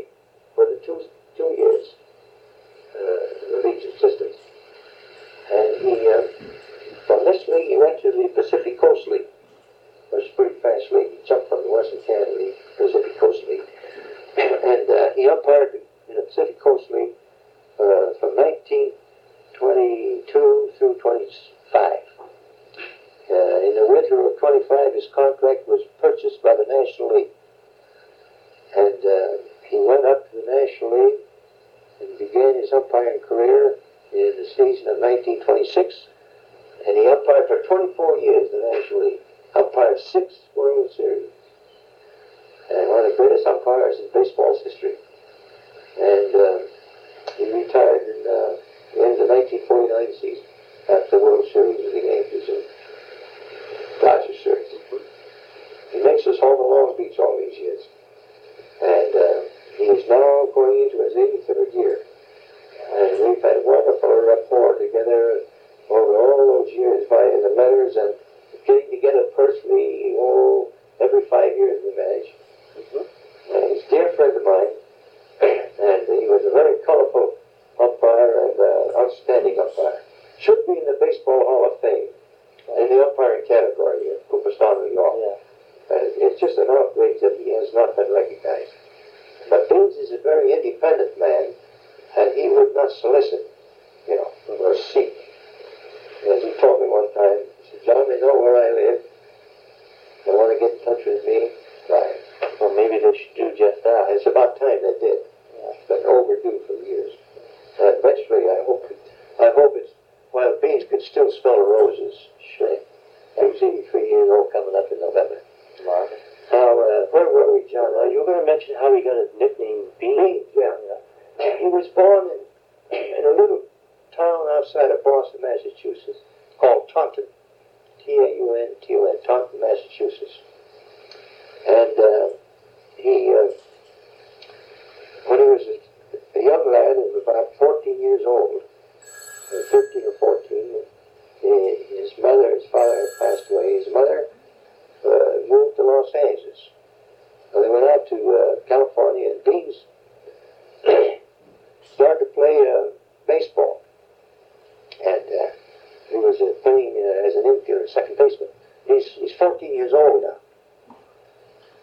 Uh, 156.60 156.62
playing 156.62 156.94
uh, 156.96 157.26
as 157.26 157.34
an 157.34 157.44
infielder, 157.44 157.88
second 157.88 158.16
baseman. 158.18 158.48
He's, 158.86 159.06
he's 159.18 159.32
14 159.38 159.74
years 159.74 159.92
old 159.92 160.22
now. 160.22 160.36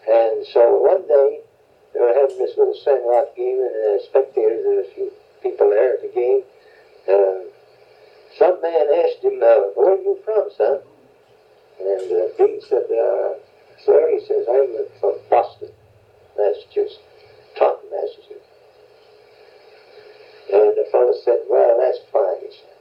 And 0.08 0.46
so 0.48 0.80
one 0.80 1.08
day, 1.08 1.42
they 1.94 2.00
were 2.00 2.14
having 2.14 2.38
this 2.38 2.58
little 2.58 2.78
sandlot 2.84 3.36
game, 3.36 3.60
and 3.60 4.00
uh, 4.00 4.04
spectators, 4.04 4.64
there 4.64 4.76
were 4.76 4.82
a 4.82 4.94
few 4.94 5.12
people 5.42 5.70
there 5.70 5.94
at 5.94 6.02
the 6.02 6.12
game. 6.14 6.44
Uh, 7.08 7.48
some 8.38 8.62
man 8.62 8.88
asked 9.04 9.24
him, 9.24 9.42
uh, 9.42 9.74
where 9.76 9.96
are 9.96 10.02
you 10.02 10.20
from, 10.24 10.50
son? 10.56 10.80
And 11.80 12.12
uh, 12.12 12.28
Bean 12.38 12.62
said, 12.62 12.88
uh, 12.88 13.34
sir, 13.84 14.10
he 14.12 14.26
says, 14.26 14.46
I'm 14.50 14.74
from 15.00 15.16
Boston, 15.30 15.70
Massachusetts, 16.38 17.00
Taunton, 17.58 17.90
Massachusetts. 17.92 18.48
And 20.54 20.72
the 20.78 20.88
fellow 20.92 21.14
said, 21.24 21.40
well, 21.50 21.78
that's 21.80 22.00
fine, 22.12 22.40
he 22.42 22.52
said. 22.56 22.78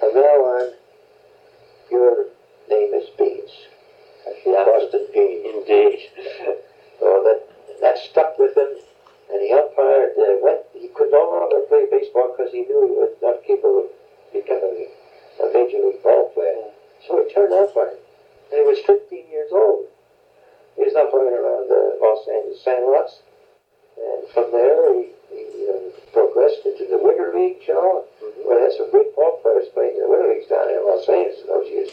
From 0.00 0.14
now 0.14 0.38
on, 0.44 0.72
your 1.94 2.26
name 2.68 2.92
is 2.94 3.08
Beans. 3.16 3.54
Boston 4.44 5.06
Bean. 5.14 5.46
Indeed. 5.46 6.10
So 6.98 7.22
that, 7.24 7.40
that 7.80 7.98
stuck 7.98 8.38
with 8.38 8.56
him, 8.56 8.74
and 9.30 9.38
the 9.38 9.54
umpire 9.54 10.10
uh, 10.18 10.36
went, 10.42 10.66
he 10.74 10.88
could 10.94 11.10
no 11.10 11.22
longer 11.30 11.62
play 11.70 11.86
baseball 11.90 12.34
because 12.36 12.52
he 12.52 12.66
knew 12.66 12.82
he 12.82 12.94
was 12.98 13.14
not 13.22 13.42
capable 13.46 13.86
of 13.86 13.90
becoming 14.32 14.90
a 15.38 15.46
major 15.54 15.78
league 15.78 16.02
ball 16.02 16.30
player. 16.34 16.74
So 17.06 17.22
he 17.22 17.32
turned 17.32 17.54
umpire, 17.54 17.94
and 18.50 18.58
he 18.58 18.66
was 18.66 18.82
15 18.86 19.30
years 19.30 19.50
old. 19.52 19.86
He 20.76 20.82
was 20.82 20.94
umpiring 20.98 21.38
around 21.38 21.70
the 21.70 21.98
Los 22.02 22.26
Angeles 22.26 22.58
San 22.64 22.82
Sandlots, 22.82 23.22
and 23.94 24.28
from 24.34 24.50
there 24.50 24.90
he, 24.94 25.13
he 25.30 25.68
uh, 25.68 25.90
progressed 26.12 26.64
into 26.66 26.86
the 26.90 26.98
Winter 26.98 27.32
League, 27.34 27.62
you 27.66 27.74
know, 27.74 28.04
where 28.44 28.58
they 28.58 28.64
had 28.64 28.76
some 28.76 28.90
great 28.90 29.14
ball 29.14 29.38
players 29.42 29.68
playing 29.74 29.96
in 29.96 30.02
the 30.02 30.08
Winter 30.08 30.28
Leagues 30.28 30.48
down 30.48 30.68
in 30.70 30.84
Los 30.84 31.08
Angeles 31.08 31.40
in 31.40 31.46
those 31.48 31.68
years. 31.68 31.90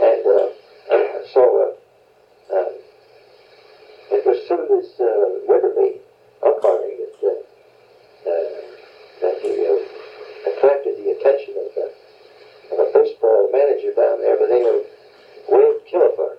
And 0.00 0.22
uh, 0.26 0.48
so 1.34 1.42
uh, 1.42 2.54
uh, 2.54 2.70
it 4.12 4.26
was 4.26 4.38
through 4.46 4.66
this 4.68 5.00
uh, 5.00 5.40
Winter 5.48 5.72
League 5.76 6.00
umpiring 6.42 6.98
that, 6.98 7.14
uh, 7.22 8.28
uh, 8.28 8.60
that 9.22 9.36
he 9.40 9.52
uh, 9.62 10.50
attracted 10.50 10.98
the 10.98 11.16
attention 11.16 11.54
of, 11.54 11.70
uh, 11.78 12.74
of 12.74 12.76
a 12.82 12.88
baseball 12.92 13.48
manager 13.52 13.94
down 13.94 14.20
there 14.20 14.36
by 14.36 14.46
the 14.46 14.54
name 14.54 14.66
of 14.66 14.82
Wade 15.48 15.80
Killefer. 15.86 16.36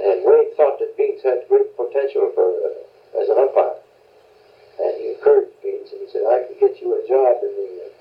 And 0.00 0.24
Wade 0.24 0.56
thought 0.56 0.78
that 0.78 0.96
Beans 0.96 1.22
had 1.22 1.44
great 1.48 1.76
potential 1.76 2.32
for 2.34 2.48
uh, 2.48 3.22
as 3.22 3.28
an 3.28 3.38
umpire. 3.38 3.76
And 4.80 4.94
he 4.96 5.14
encouraged 5.14 5.52
Beans, 5.62 5.90
and 6.08 6.12
said, 6.12 6.24
I 6.24 6.48
can 6.48 6.56
get 6.56 6.80
you 6.80 6.96
a 6.96 7.04
job 7.04 7.36
in 7.44 7.52
the 7.52 7.92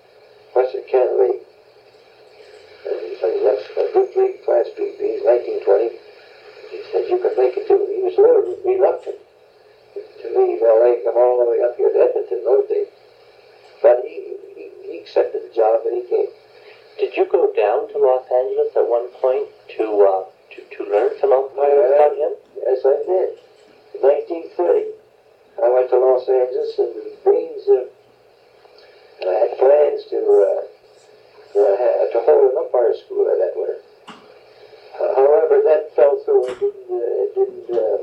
Western 0.55 0.83
Canada 0.87 1.15
League. 1.27 1.43
And 2.87 2.95
he 3.03 3.13
said, 3.19 3.35
that's 3.43 3.67
a 3.75 3.85
good 3.91 4.11
league, 4.15 4.39
Class 4.47 4.71
B, 4.79 4.95
Beans, 4.95 5.27
1920. 5.27 5.91
He 6.71 6.79
said, 6.91 7.03
you 7.11 7.19
can 7.19 7.35
make 7.35 7.59
it 7.59 7.67
too. 7.67 7.83
He 7.91 7.99
was 8.07 8.15
a 8.15 8.23
little 8.23 8.47
reluctant 8.63 9.19
to 10.23 10.25
leave 10.31 10.63
LA, 10.63 11.03
come 11.03 11.19
all 11.19 11.43
the 11.43 11.51
way 11.51 11.59
up 11.67 11.75
here 11.75 11.91
to 11.91 11.99
Edmonton 11.99 12.43
those 12.47 12.67
days. 12.71 12.87
But 13.83 13.99
he, 14.07 14.39
he, 14.55 14.63
he 14.87 14.93
accepted 15.03 15.43
the 15.43 15.53
job 15.53 15.83
and 15.83 15.99
he 15.99 16.03
came. 16.07 16.31
Did 16.99 17.15
you 17.15 17.25
go 17.27 17.51
down 17.53 17.91
to 17.91 17.97
Los 17.99 18.25
Angeles 18.31 18.71
at 18.75 18.87
one 18.87 19.07
point 19.21 19.45
to 19.77 19.85
uh, 20.01 20.23
to, 20.55 20.59
to 20.77 20.79
learn 20.89 21.11
some 21.19 21.31
umpiring 21.31 21.77
Yeah. 21.77 21.93
about 21.93 22.13
him? 22.17 22.31
Yes, 22.57 22.79
I 22.87 22.97
did. 23.05 23.29
In 23.93 24.01
1930, 24.01 24.97
I 25.61 25.69
went 25.69 25.89
to 25.93 25.97
Los 26.01 26.25
Angeles 26.27 26.73
and 26.79 26.93
the 26.97 27.05
Beans, 27.25 27.69
uh, 27.69 27.85
and 29.21 29.29
I 29.29 29.33
had 29.33 29.57
plans 29.57 30.03
to, 30.09 30.19
uh, 30.19 30.61
to, 31.53 31.59
to 32.13 32.19
hold 32.25 32.51
an 32.51 32.57
umpire 32.57 32.93
school 32.95 33.25
at 33.29 33.37
that 33.37 33.53
winter. 33.55 33.81
Uh, 34.97 35.15
however, 35.15 35.61
that 35.65 35.93
fell 35.95 36.17
through 36.25 36.47
and 36.47 36.59
didn't, 36.59 36.89
uh, 36.89 37.25
it 37.25 37.31
didn't 37.35 37.69
uh, 37.69 37.97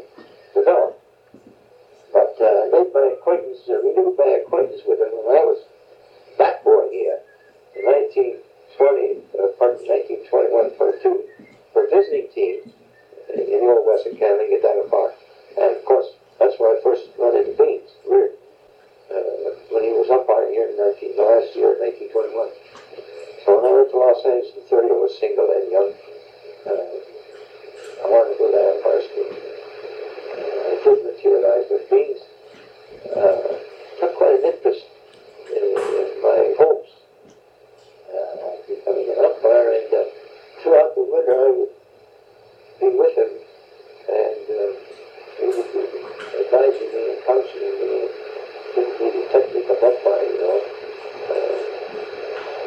develop. 0.55 1.00
But 2.12 2.38
uh, 2.38 2.70
made 2.70 2.94
my 2.94 3.14
acquaintance, 3.18 3.66
uh, 3.68 3.83
renewed 3.83 4.14
my 4.18 4.42
acquaintance 4.42 4.83
with 4.87 5.00
him 5.00 5.11
when 5.11 5.37
I 5.37 5.42
was 5.42 5.59
back 6.38 6.62
boy 6.62 6.87
here 6.90 7.18
in 7.74 7.83
1920, 7.83 9.27
uh, 9.35 9.50
pardon, 9.59 9.83
1921, 9.83 10.79
22, 10.79 11.50
for 11.72 11.87
visiting 11.90 12.31
team 12.31 12.70
in 13.35 13.42
the 13.42 13.66
old 13.66 13.87
Western 13.87 14.14
League 14.14 14.55
at 14.55 14.62
Diamond 14.62 14.90
Park. 14.90 15.14
And 15.59 15.77
of 15.77 15.85
course, 15.85 16.07
that's 16.38 16.55
where 16.59 16.79
I 16.79 16.83
first 16.83 17.11
run 17.18 17.35
into 17.35 17.59
Beans, 17.59 17.90
Weird, 18.07 18.38
uh, 19.11 19.50
he 19.85 19.92
was 19.94 20.09
umpiring 20.11 20.53
here 20.55 20.68
in 20.70 20.77
19, 20.77 21.16
the 21.16 21.23
last 21.23 21.51
year, 21.57 21.77
1921. 21.79 22.49
So 23.44 23.49
when 23.61 23.64
I 23.68 23.73
went 23.77 23.90
to 23.92 23.99
Los 24.01 24.20
Angeles 24.25 24.57
in 24.57 24.62
30, 24.68 24.88
I 24.88 24.97
was 24.97 25.12
single 25.20 25.49
and 25.53 25.66
young. 25.68 25.90
Uh, 26.64 26.97
I 28.01 28.07
wanted 28.09 28.33
to 28.33 28.38
go 28.40 28.47
to 28.49 28.61
umpire 28.81 29.03
school. 29.05 29.29
Uh, 29.29 30.73
it 30.75 30.81
did 30.85 30.99
materialize, 31.05 31.66
but 31.68 31.83
Beans 31.92 32.20
uh, 33.12 33.61
took 34.01 34.12
quite 34.16 34.40
an 34.40 34.44
interest 34.49 34.85
in, 35.53 35.64
in 35.77 36.09
my 36.25 36.40
hopes 36.57 36.90
uh, 38.09 38.59
becoming 38.68 39.09
an 39.12 39.18
umpire, 39.24 39.68
and 39.76 39.89
uh, 39.93 40.09
throughout 40.64 40.93
the 40.97 41.05
winter 41.05 41.37
I 41.37 41.51
would 41.53 41.72
be 42.80 42.89
with 42.97 43.14
him, 43.16 43.32
and 44.09 44.45
uh, 44.49 44.72
would 45.45 45.68
be 45.68 45.85
advising 46.41 46.89
me 46.97 47.03
and 47.12 47.20
counseling 47.28 47.76
me, 47.76 47.93
and 48.01 48.09
giving 48.74 48.97
me 49.01 49.09
the 49.12 49.24
technique 49.32 49.68
of 49.68 49.78
umpiring, 49.85 50.32
you 50.32 50.41
know. 50.41 50.61
Uh, 51.28 51.57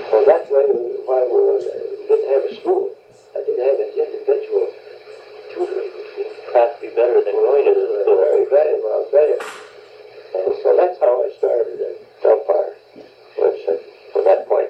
so 0.09 0.15
that 0.26 0.43
way, 0.49 0.65
while 1.05 1.28
we 1.28 1.39
were, 1.45 1.59
we 1.59 2.03
didn't 2.07 2.30
have 2.32 2.45
a 2.47 2.53
school, 2.61 2.95
I 3.36 3.39
didn't 3.43 3.63
have 3.65 3.80
an 3.82 3.91
individual 3.91 4.65
tutoring 5.51 5.91
school. 5.91 6.32
Perhaps 6.53 6.80
be 6.82 6.89
better 6.95 7.20
than 7.24 7.36
going 7.36 7.65
to 7.68 7.74
the 7.76 7.88
Uh, 7.88 8.03
school. 8.03 8.18
very 8.24 8.45
valuable, 8.47 8.91
I'll 8.93 9.09
tell 9.11 9.28
you. 9.28 9.39
And 10.38 10.53
so 10.63 10.68
that's 10.78 10.97
how 10.99 11.24
I 11.24 11.30
started 11.38 11.76
at 11.82 11.95
umpire, 12.24 12.74
was 13.38 13.59
uh, 13.68 13.78
from 14.13 14.24
that 14.26 14.47
point. 14.47 14.70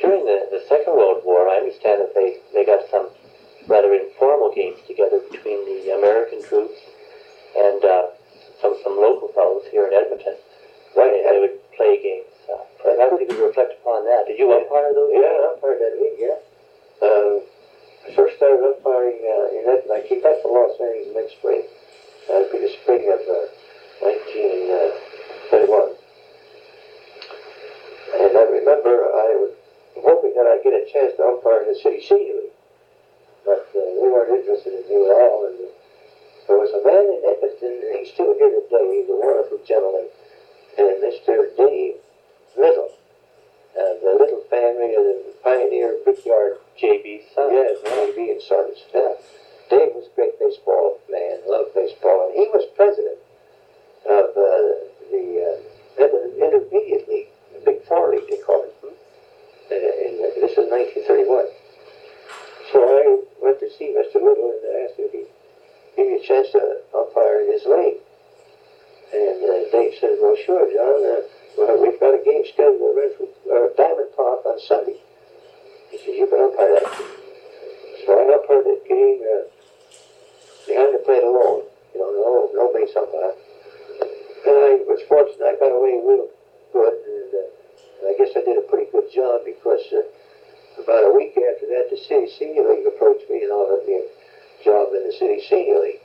During 0.00 0.24
the, 0.26 0.48
the 0.50 0.62
Second 0.68 0.94
World 0.98 1.22
War, 1.24 1.48
I 1.48 1.58
understand 1.62 2.00
that 2.02 2.14
they, 2.14 2.38
they 2.52 2.64
got 2.66 2.82
some 2.90 3.08
rather 3.68 3.94
informal 3.94 4.50
games 4.54 4.78
together 4.86 5.20
between 5.30 5.64
the 5.64 5.94
American 5.96 6.42
troops 6.42 6.78
and 7.56 7.84
uh, 7.84 8.10
some 8.60 8.74
some 8.82 8.96
local 8.98 9.28
fellows 9.32 9.62
here 9.70 9.86
in 9.86 9.94
Edmonton. 9.94 10.34
Right, 10.96 11.10
They, 11.14 11.22
they 11.30 11.38
would 11.40 11.56
play 11.78 12.02
games. 12.02 12.26
Uh, 12.50 12.58
perhaps 12.82 13.14
you 13.20 13.26
could 13.30 13.38
reflect 13.38 13.72
upon 13.80 14.04
that. 14.04 14.26
Did 14.26 14.38
you 14.38 14.50
umpire 14.52 14.92
those? 14.92 15.10
Yeah, 15.14 15.30
I 15.30 15.54
umpired 15.54 15.78
that 15.80 15.94
league, 16.02 16.18
yeah. 16.18 16.38
Um, 17.02 17.40
I 18.06 18.14
first 18.14 18.36
started 18.36 18.60
umpiring 18.62 19.18
uh, 19.22 19.54
in 19.56 19.62
Edmonton. 19.64 19.90
I 19.94 20.02
came 20.06 20.20
back 20.22 20.42
to 20.42 20.48
Los 20.48 20.76
Angeles 20.78 21.14
next 21.14 21.32
spring. 21.38 21.62
Uh, 22.28 22.42
it'd 22.44 22.52
be 22.52 22.58
the 22.58 22.72
spring 22.82 23.06
of 23.10 23.20
uh, 23.24 23.46
1931. 24.02 25.94
And 28.14 28.32
I 28.38 28.44
remember 28.46 28.92
I 29.10 29.30
was 29.40 29.52
hoping 29.98 30.34
that 30.34 30.46
I'd 30.46 30.62
get 30.62 30.74
a 30.74 30.86
chance 30.90 31.14
to 31.18 31.22
umpire 31.24 31.62
in 31.66 31.68
the 31.74 31.78
city 31.78 32.00
senior 32.02 32.34
league. 32.46 32.56
But 33.44 33.66
uh, 33.74 33.82
they 33.82 34.08
weren't 34.08 34.30
interested 34.30 34.72
in 34.72 34.82
me 34.88 35.04
at 35.06 35.12
all. 35.18 35.46
And 35.50 35.58
uh, 35.58 35.68
there 36.48 36.58
was 36.60 36.70
a 36.72 36.80
man 36.86 37.04
in 37.08 37.20
Edmonton, 37.24 37.72
and 37.88 37.98
he's 38.00 38.12
still 38.14 38.32
here 38.38 38.52
today. 38.52 38.84
He's 39.02 39.10
a 39.10 39.16
wonderful 39.18 39.58
gentleman. 39.66 40.06
And 40.78 41.02
Mr. 41.02 41.50
Dave 41.56 41.96
Little. 42.56 42.90
Uh, 43.74 43.94
the 44.00 44.14
little 44.14 44.42
family 44.48 44.94
of 44.94 45.02
the 45.02 45.34
Pioneer 45.42 45.98
Brickyard 46.04 46.58
JB 46.78 47.22
son. 47.34 47.50
Yes, 47.52 47.78
J.B. 47.84 48.30
and 48.30 48.42
Sons. 48.42 48.78
Yeah. 48.94 49.14
Dave 49.68 49.90
was 49.98 50.06
a 50.06 50.14
great 50.14 50.38
baseball 50.38 51.00
man, 51.10 51.40
loved 51.48 51.74
baseball, 51.74 52.30
and 52.30 52.38
he 52.38 52.46
was 52.54 52.62
president 52.76 53.18
of 54.06 54.30
uh, 54.36 54.86
the 55.10 55.24
uh, 55.42 56.04
Inter- 56.04 56.30
Intermediate 56.38 57.08
League, 57.08 57.28
the 57.54 57.60
Big 57.64 57.82
Four 57.84 58.10
League, 58.14 58.28
they 58.30 58.38
call 58.46 58.62
it. 58.62 58.74
Uh, 58.84 59.74
in, 59.74 60.12
this 60.38 60.54
was 60.56 60.70
1931. 60.70 61.48
So 66.26 66.32
I 66.32 66.32
went 66.32 66.32
to 66.32 66.32
see 66.32 66.32
Mr. 66.32 66.32
Little 66.32 66.32
and 66.32 66.32
asked 66.32 66.32
him 66.32 66.32
if 66.32 66.32
he'd 66.32 66.32
give 66.32 66.32
me 66.32 66.32
a 66.32 66.32
chance 66.32 66.48
to 66.52 66.60
umpiring 66.96 67.46
this 67.50 67.66
league. 67.66 68.00
And 69.12 69.38
uh, 69.44 69.70
Dave 69.70 69.94
said, 70.00 70.16
well, 70.20 70.36
sure, 70.44 70.66
John. 70.72 70.98
Uh, 71.04 71.20
well, 71.56 71.82
we've 71.82 72.00
got 72.00 72.14
a 72.14 72.22
game 72.24 72.42
scheduled 72.52 72.82
at 72.82 72.96
Renfrew, 72.96 73.28
uh, 73.46 73.68
Diamond 73.76 74.10
Park 74.16 74.42
on 74.46 74.58
Sunday. 74.60 74.98
He 75.90 75.98
said, 75.98 76.14
you 76.16 76.26
can 76.26 76.40
umpire 76.40 76.74
that. 76.80 76.90
So 78.06 78.10
I 78.18 78.24
umpired 78.34 78.66
that 78.66 78.82
game 78.88 79.22
uh, 79.22 79.44
behind 80.66 80.94
the 80.94 81.02
plate 81.04 81.22
alone. 81.22 81.62
You 81.94 82.00
know, 82.02 82.10
no, 82.10 82.50
no 82.54 82.72
base 82.74 82.96
umpire. 82.96 83.38
And 84.44 84.56
I 84.58 84.82
was 84.88 85.00
fortunate. 85.06 85.46
I 85.46 85.54
got 85.60 85.70
away 85.70 86.00
real 86.02 86.26
good. 86.72 86.96
And 87.06 87.30
uh, 87.38 88.10
I 88.10 88.12
guess 88.18 88.34
I 88.34 88.42
did 88.42 88.58
a 88.58 88.66
pretty 88.66 88.90
good 88.90 89.06
job 89.14 89.46
because 89.46 89.86
uh, 89.94 90.02
about 90.82 91.06
a 91.06 91.14
week 91.14 91.38
after 91.38 91.70
that, 91.70 91.86
the 91.90 91.96
city 91.96 92.26
senior 92.34 92.66
league 92.66 92.86
approached 92.86 93.30
me 93.30 93.46
and 93.46 93.52
offered 93.54 93.86
me 93.86 94.02
a 94.02 94.06
job 94.66 94.90
in 94.92 95.06
the 95.06 95.14
city 95.14 95.38
senior 95.46 95.78
league. 95.78 96.02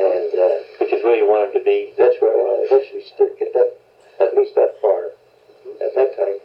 And 0.00 0.32
uh, 0.32 0.56
Which 0.80 0.92
is 0.92 1.04
where 1.04 1.16
you 1.16 1.28
wanted 1.28 1.52
to 1.58 1.64
be. 1.64 1.92
that's 1.96 2.16
where 2.20 2.32
I 2.32 2.40
wanted 2.40 2.68
to 2.68 2.74
eventually 2.74 3.04
stick 3.04 3.38
get 3.38 3.52
that, 3.52 3.76
at 4.20 4.36
least 4.36 4.54
that 4.56 4.80
far 4.80 5.12
at 5.80 5.92
that 5.94 6.16
time. 6.16 6.40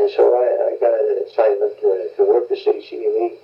And 0.00 0.08
so 0.16 0.24
I, 0.36 0.72
I 0.72 0.80
got 0.80 0.96
an 0.96 1.20
assignment 1.28 1.76
uh, 1.84 2.16
to 2.16 2.22
work 2.24 2.48
the 2.48 2.56
city 2.56 2.80
senior 2.88 3.12
league. 3.12 3.38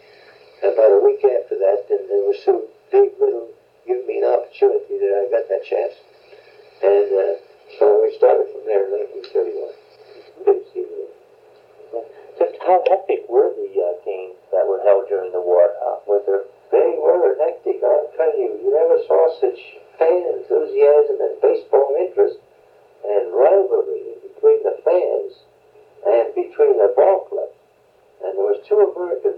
About 0.64 0.88
a 0.96 1.00
week 1.04 1.20
after 1.20 1.60
that, 1.60 1.84
and 1.92 2.08
it 2.08 2.24
was 2.24 2.40
through 2.40 2.64
Dave 2.90 3.12
Little 3.20 3.52
giving 3.86 4.08
me 4.08 4.24
an 4.24 4.32
opportunity 4.32 4.96
that 4.96 5.12
I 5.12 5.24
got 5.28 5.44
that 5.52 5.60
chance. 5.68 5.92
And 6.80 7.08
uh, 7.12 7.36
so 7.76 8.00
we 8.00 8.16
started 8.16 8.48
from 8.56 8.64
there 8.64 8.88
in 8.88 9.04
1931. 9.36 9.76
City 10.48 10.64
senior 10.72 10.96
league. 10.96 12.08
Just 12.40 12.56
how 12.64 12.80
hectic 12.88 13.28
were 13.28 13.52
the 13.52 13.68
uh, 13.68 14.00
games 14.04 14.36
that 14.52 14.64
were 14.64 14.80
held 14.84 15.08
during 15.12 15.32
the 15.32 15.40
war? 15.44 15.76
Uh, 15.76 16.00
was 16.08 16.24
there 16.24 16.48
They 16.72 16.96
were 17.00 17.36
hectic, 17.36 17.80
I'm 17.84 18.08
telling 18.16 18.40
you. 18.40 18.56
You 18.64 18.72
never 18.72 18.96
saw 19.04 19.28
such 19.36 19.60
fan 20.00 20.24
enthusiasm 20.40 21.20
and 21.20 21.36
baseball 21.44 21.92
interest 22.00 22.40
and 23.04 23.28
rivalry 23.32 24.24
between 24.24 24.64
the 24.64 24.76
fans 24.84 25.32
and 26.08 26.32
between 26.32 26.80
the 26.80 26.92
ball 26.96 27.28
clubs. 27.28 27.56
And 28.24 28.36
there 28.36 28.44
was 28.44 28.60
two 28.68 28.80
American 28.84 29.36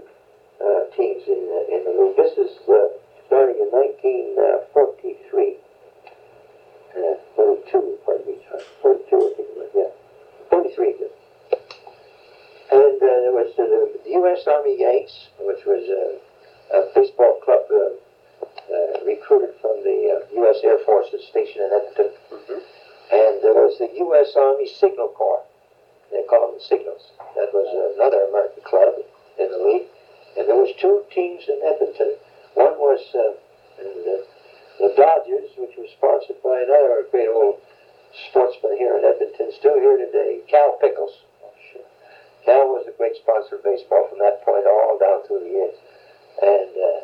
uh, 0.59 0.91
teams 0.95 1.23
in 1.27 1.39
the, 1.47 1.59
in 1.71 1.81
the 1.87 1.93
league. 1.95 2.17
This 2.19 2.35
is 2.35 2.51
uh, 2.67 2.91
starting 3.27 3.63
in 3.63 3.71
1943. 3.71 5.55
Uh, 6.99 7.15
42, 7.35 7.99
pardon 8.03 8.25
me, 8.27 8.35
sorry. 8.49 8.63
42, 8.81 9.15
I 9.15 9.31
think 9.37 9.47
it 9.47 9.55
was, 9.55 9.71
yeah. 9.71 9.91
43, 10.49 10.95
yeah. 10.99 11.07
And 12.99 13.07
uh, 13.07 13.15
there 13.23 13.31
was 13.31 13.51
uh, 13.55 13.63
the, 13.63 14.11
U.S. 14.19 14.43
Army 14.43 14.75
Yanks, 14.75 15.31
which 15.39 15.63
was 15.63 15.87
uh, 15.87 16.19
a 16.75 16.91
baseball 16.91 17.39
club 17.39 17.63
uh, 17.71 17.95
uh, 18.43 19.07
recruited 19.07 19.55
from 19.63 19.79
the 19.87 20.19
uh, 20.19 20.43
U.S. 20.43 20.59
Air 20.67 20.83
Force's 20.83 21.23
station 21.31 21.63
in 21.63 21.71
Edmonton. 21.71 22.11
And 23.07 23.39
there 23.39 23.55
was 23.55 23.79
the 23.79 23.87
U.S. 24.03 24.35
Army 24.35 24.67
Signal 24.67 25.15
Corps. 25.15 25.47
They 26.11 26.27
call 26.27 26.51
them 26.51 26.59
the 26.59 26.65
Signals. 26.67 27.15
That 27.39 27.55
was 27.55 27.71
another 27.95 28.27
American 28.27 28.67
club 28.67 28.99
in 29.39 29.47
the 29.47 29.61
league. 29.63 29.87
And 30.35 30.51
there 30.51 30.59
was 30.59 30.75
two 30.75 31.07
teams 31.15 31.47
in 31.47 31.55
Edmonton. 31.63 32.19
One 32.59 32.75
was 32.83 32.99
uh, 33.15 33.31
the, 33.79 34.27
the 34.83 34.91
Dodgers, 34.99 35.55
which 35.55 35.79
was 35.79 35.87
sponsored 35.95 36.43
by 36.43 36.67
another 36.67 37.07
great 37.07 37.31
old 37.31 37.63
sportsman 38.27 38.75
here 38.75 38.99
in 38.99 39.07
Edmonton, 39.07 39.55
still 39.55 39.79
here 39.79 39.95
today, 39.95 40.43
Cal 40.51 40.75
Pickles. 40.83 41.28
Oh, 42.49 42.73
was 42.73 42.87
a 42.89 42.97
great 42.97 43.15
sponsor 43.15 43.55
of 43.55 43.63
baseball 43.63 44.09
from 44.09 44.19
that 44.19 44.43
point 44.43 44.65
all 44.65 44.97
down 44.97 45.21
through 45.27 45.45
the 45.45 45.53
years. 45.53 45.77
And, 46.41 46.71
uh, 46.73 47.01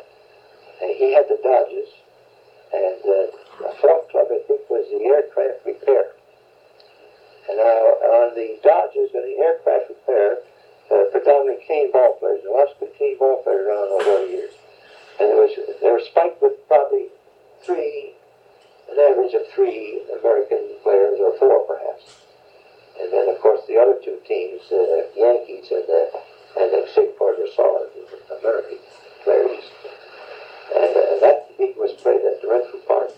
he 0.98 1.14
had 1.14 1.28
the 1.28 1.38
Dodgers. 1.42 1.88
And 2.72 3.00
uh, 3.06 3.30
the 3.62 3.72
fourth 3.80 4.10
club, 4.10 4.26
I 4.30 4.42
think, 4.46 4.68
was 4.68 4.90
the 4.90 5.06
aircraft 5.06 5.64
repair. 5.64 6.12
And 7.48 7.58
now 7.58 7.78
on 8.26 8.34
the 8.34 8.58
Dodgers 8.62 9.10
and 9.14 9.22
the 9.22 9.38
aircraft 9.38 9.88
repair, 9.88 10.42
uh, 10.90 11.04
predominantly 11.10 11.64
cane 11.66 11.92
ball 11.92 12.18
players. 12.18 12.42
There 12.42 12.52
was 12.52 12.74
good 12.78 12.94
cane 12.98 13.18
ball 13.18 13.42
players 13.42 13.66
around 13.66 13.88
over 13.94 14.26
the 14.26 14.32
years. 14.32 14.54
And 15.20 15.30
there 15.30 15.40
was 15.40 15.54
they 15.80 15.90
were 15.90 16.02
spiked 16.02 16.42
with 16.42 16.58
probably 16.68 17.06
three, 17.62 18.14
an 18.90 18.98
average 18.98 19.34
of 19.34 19.46
three 19.54 20.02
American 20.18 20.76
players, 20.82 21.18
or 21.20 21.38
four 21.38 21.64
perhaps. 21.66 22.25
And 23.00 23.12
then, 23.12 23.28
of 23.28 23.40
course, 23.40 23.60
the 23.68 23.76
other 23.76 23.98
two 24.02 24.18
teams, 24.26 24.62
uh, 24.72 25.08
Yankees 25.16 25.68
and 25.70 25.84
the 25.86 26.10
and 26.56 26.72
the 26.72 26.88
Sigford 26.94 27.36
were 27.36 27.52
solid 27.54 27.90
American 28.40 28.78
players. 29.22 29.64
And 30.74 30.96
uh, 30.96 31.20
that 31.20 31.52
league 31.60 31.76
was 31.76 31.92
played 32.00 32.24
at 32.24 32.40
the 32.40 32.48
Renfrew 32.48 32.80
Park. 32.88 33.12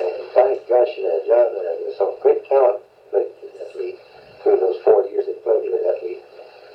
And 0.00 0.16
by 0.32 0.56
gosh, 0.64 0.96
uh, 0.96 1.20
John, 1.28 1.52
uh, 1.52 1.84
was 1.84 1.96
some 2.00 2.16
great 2.24 2.48
talent 2.48 2.80
played 3.12 3.28
in 3.44 3.52
that 3.60 3.76
league 3.76 4.00
through 4.42 4.56
those 4.56 4.80
four 4.84 5.04
years 5.04 5.28
they 5.28 5.36
played 5.44 5.68
in 5.68 5.76
that 5.84 6.00
league. 6.00 6.24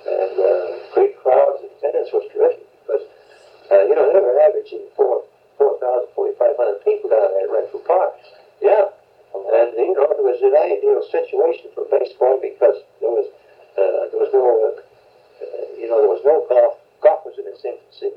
And 0.06 0.34
uh, 0.38 0.78
great 0.94 1.18
crowds, 1.18 1.66
and 1.66 1.74
attendance 1.82 2.14
was 2.14 2.30
terrific 2.30 2.66
because, 2.86 3.02
uh, 3.74 3.82
you 3.90 3.98
know, 3.98 4.06
they 4.14 4.22
were 4.22 4.38
averaging 4.38 4.86
four, 4.94 5.26
4,000, 5.58 6.14
4,500 6.14 6.86
people 6.86 7.10
down 7.10 7.26
at 7.42 7.50
Renfrew 7.50 7.82
Park. 7.90 8.14
Yeah. 8.62 8.86
And, 9.34 9.74
you 9.74 9.98
know, 9.98 10.11
an 10.42 10.56
ideal 10.58 11.02
situation 11.10 11.70
for 11.74 11.86
baseball 11.90 12.40
because 12.42 12.82
there 13.00 13.10
was, 13.10 13.28
uh, 13.78 14.10
there 14.12 14.22
was 14.22 14.32
no, 14.34 14.46
uh, 14.46 14.82
you 15.78 15.88
know, 15.90 16.02
there 16.02 16.12
was 16.12 16.22
no 16.26 16.46
golf. 16.50 16.78
Golf 17.02 17.26
was 17.26 17.38
in 17.38 17.46
its 17.50 17.66
infancy. 17.66 18.14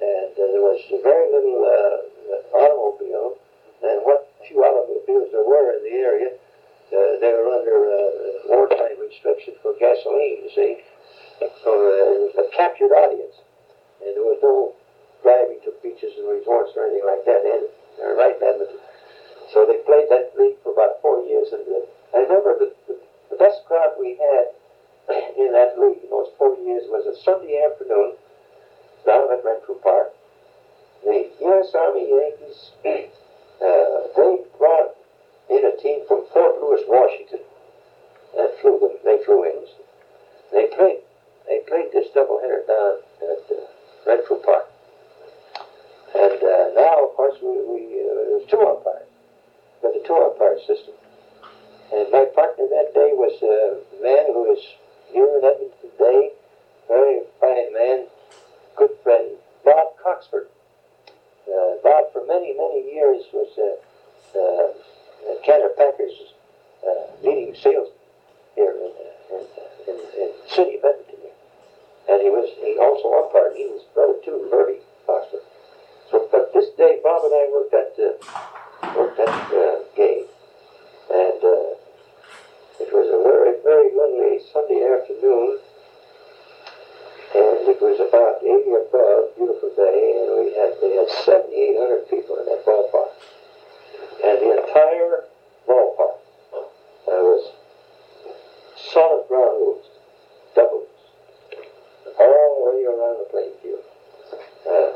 And 0.00 0.32
uh, 0.34 0.48
there 0.52 0.64
was 0.64 0.80
very 1.04 1.28
little 1.32 1.60
uh, 1.64 2.56
automobile. 2.56 3.36
And 3.84 4.00
what 4.04 4.28
few 4.48 4.64
automobiles 4.64 5.32
there 5.32 5.44
were 5.44 5.76
in 5.76 5.82
the 5.84 5.96
area, 6.00 6.30
uh, 6.92 7.20
they 7.20 7.32
were 7.32 7.52
under 7.52 7.78
uh, 7.88 8.08
wartime 8.48 9.00
restriction 9.00 9.54
for 9.62 9.72
gasoline, 9.80 10.44
you 10.44 10.52
see. 10.54 10.72
So 11.64 11.70
uh, 11.72 12.14
it 12.14 12.20
was 12.32 12.36
a 12.44 12.46
captured 12.56 12.92
audience. 12.92 13.36
And 14.04 14.16
there 14.16 14.24
was 14.24 14.40
no 14.42 14.74
driving 15.24 15.60
to 15.64 15.72
beaches 15.82 16.12
and 16.20 16.28
resorts 16.28 16.76
or 16.76 16.84
anything 16.86 17.08
like 17.08 17.24
that 17.24 17.40
uh, 17.40 18.12
right 18.14 18.36
Edmonton. 18.36 18.83
So 19.52 19.66
they 19.66 19.78
played 19.84 20.08
that 20.10 20.32
league 20.38 20.56
for 20.62 20.72
about 20.72 21.00
four 21.02 21.20
years. 21.24 21.48
And 21.52 21.62
I 22.14 22.18
remember 22.24 22.58
the, 22.58 22.72
the, 22.88 23.36
best 23.36 23.66
crowd 23.66 23.98
we 23.98 24.16
had 24.16 24.54
in 25.36 25.52
that 25.52 25.78
league 25.78 26.02
in 26.02 26.10
those 26.10 26.30
four 26.38 26.56
years 26.64 26.84
was 26.88 27.04
a 27.04 27.16
Sunday 27.22 27.60
afternoon 27.60 28.14
down 29.04 29.32
at 29.32 29.44
Renfrew 29.44 29.76
Park. 29.82 30.14
The 31.04 31.28
U.S. 31.42 31.74
Army 31.74 32.08
Yankees, 32.08 32.70
uh, 33.60 34.08
they 34.16 34.38
brought 34.56 34.96
in 35.50 35.66
a 35.66 35.76
team 35.82 36.06
from 36.08 36.24
Fort 36.32 36.56
Lewis, 36.62 36.80
Washington, 36.88 37.40
and 38.38 38.48
flew 38.62 38.78
them. 38.80 38.96
They 39.04 39.22
flew 39.24 39.44
in. 39.44 39.66
They 40.52 40.66
played. 40.74 41.00
They 41.46 41.60
played 41.68 41.92
this 41.92 42.08
doubleheader 42.16 42.66
down 42.66 42.98
at 43.20 43.44
uh, 43.52 43.60
Renfrew 44.06 44.40
Park. 44.42 44.70
And 46.14 46.40
uh, 46.42 46.70
now, 46.80 47.04
of 47.04 47.16
course, 47.16 47.36
we, 47.42 47.50
we 47.68 47.82
uh, 48.00 48.14
there 48.14 48.38
was 48.38 48.46
two 48.48 48.60
umpires. 48.60 49.13
Got 49.84 49.92
the 49.92 50.00
tour 50.08 50.32
umpire 50.32 50.56
system. 50.64 50.94
And 51.92 52.08
my 52.10 52.24
partner 52.32 52.64
that 52.72 52.96
day 52.96 53.12
was 53.12 53.36
uh, 53.44 53.76
a 53.76 54.00
man 54.00 54.32
who 54.32 54.48
is 54.48 54.64
here 55.12 55.28
in 55.28 55.44
Edmonton 55.44 55.76
today, 55.76 56.32
very 56.88 57.20
fine 57.38 57.68
man, 57.76 58.06
good 58.76 58.96
friend, 59.02 59.36
Bob 59.62 59.92
Coxford. 60.02 60.48
Uh, 61.44 61.76
Bob, 61.84 62.08
for 62.16 62.24
many, 62.24 62.56
many 62.56 62.96
years, 62.96 63.28
was 63.36 63.52
a, 63.60 63.76
uh, 64.32 64.72
uh, 64.72 65.68
Packers' 65.76 66.32
uh, 66.80 67.04
leading 67.22 67.54
salesman 67.54 67.92
here 68.54 68.72
in, 68.72 68.88
uh, 68.88 69.36
in, 69.36 69.44
in, 69.92 70.00
in 70.16 70.28
the 70.32 70.48
city 70.48 70.80
of 70.80 70.84
Edmonton. 70.88 71.28
And 72.08 72.22
he 72.22 72.30
was 72.30 72.48
he 72.56 72.78
also 72.80 73.12
umpired. 73.20 73.52
He 73.54 73.68
was 73.68 73.84
brother 73.92 74.16
to 74.24 74.48
Murray 74.50 74.80
Coxford. 75.04 75.44
So, 76.10 76.26
but 76.32 76.54
this 76.54 76.70
day, 76.78 77.00
Bob 77.04 77.24
and 77.24 77.34
I 77.36 77.52
worked 77.52 77.74
at 77.74 77.92
uh, 78.00 78.63
worked 78.92 79.16
that 79.16 79.28
uh, 79.28 79.82
game, 79.96 80.26
and 81.10 81.40
uh, 81.40 81.72
it 82.80 82.90
was 82.92 83.08
a 83.08 83.20
very, 83.24 83.56
very 83.64 83.90
lovely 83.96 84.40
Sunday 84.52 84.84
afternoon. 84.84 85.58
And 87.34 87.66
it 87.66 87.82
was 87.82 87.98
about 87.98 88.38
80 88.46 88.78
above, 88.78 89.34
beautiful 89.34 89.70
day, 89.74 90.22
and 90.22 90.28
we 90.38 90.54
had 90.54 90.78
they 90.78 90.94
had 90.94 91.10
7,800 91.26 92.06
people 92.06 92.38
in 92.38 92.46
that 92.46 92.62
ballpark, 92.62 93.10
and 94.22 94.38
the 94.38 94.50
entire 94.62 95.26
ballpark 95.66 96.22
uh, 96.54 97.18
was 97.26 97.50
solid 98.92 99.26
ground 99.26 99.58
rules, 99.58 99.84
doubles, 100.54 100.86
all 102.20 102.48
the 102.54 102.62
way 102.70 102.86
around 102.86 103.18
the 103.18 103.26
playing 103.34 103.58
field, 103.62 103.82
uh, 104.70 104.93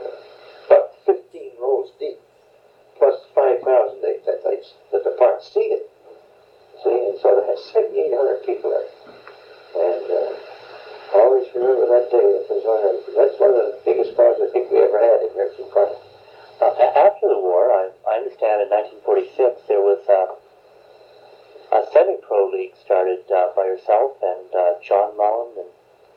part 5.19 5.43
it, 5.43 5.91
See, 6.85 6.95
and 6.95 7.19
so 7.19 7.35
they 7.35 7.47
had 7.51 7.59
7,800 7.59 8.47
people 8.47 8.71
there. 8.71 8.87
And 9.75 10.07
uh, 10.07 10.31
I 11.11 11.27
always 11.27 11.51
remember 11.51 11.91
that 11.91 12.07
day. 12.07 12.23
It 12.23 12.47
was 12.47 12.63
one 12.63 12.83
of, 12.87 13.03
that's 13.19 13.35
one 13.43 13.51
of 13.51 13.59
the 13.59 13.75
biggest 13.83 14.15
crowds 14.15 14.39
I 14.39 14.47
think 14.55 14.71
we 14.71 14.79
ever 14.79 14.95
had 14.95 15.27
in 15.27 15.35
American 15.35 15.67
Park. 15.75 15.99
Uh, 16.63 16.71
after 16.95 17.27
the 17.27 17.39
war, 17.39 17.75
I, 17.75 17.91
I 18.07 18.23
understand 18.23 18.63
in 18.63 18.71
1946 18.71 19.67
there 19.67 19.83
was 19.83 19.99
uh, 20.07 20.39
a 21.75 21.83
semi-pro 21.91 22.51
league 22.55 22.79
started 22.79 23.27
uh, 23.27 23.51
by 23.59 23.67
yourself 23.67 24.15
and 24.23 24.47
uh, 24.55 24.79
John 24.79 25.19
Mullen, 25.19 25.67
and, 25.67 25.71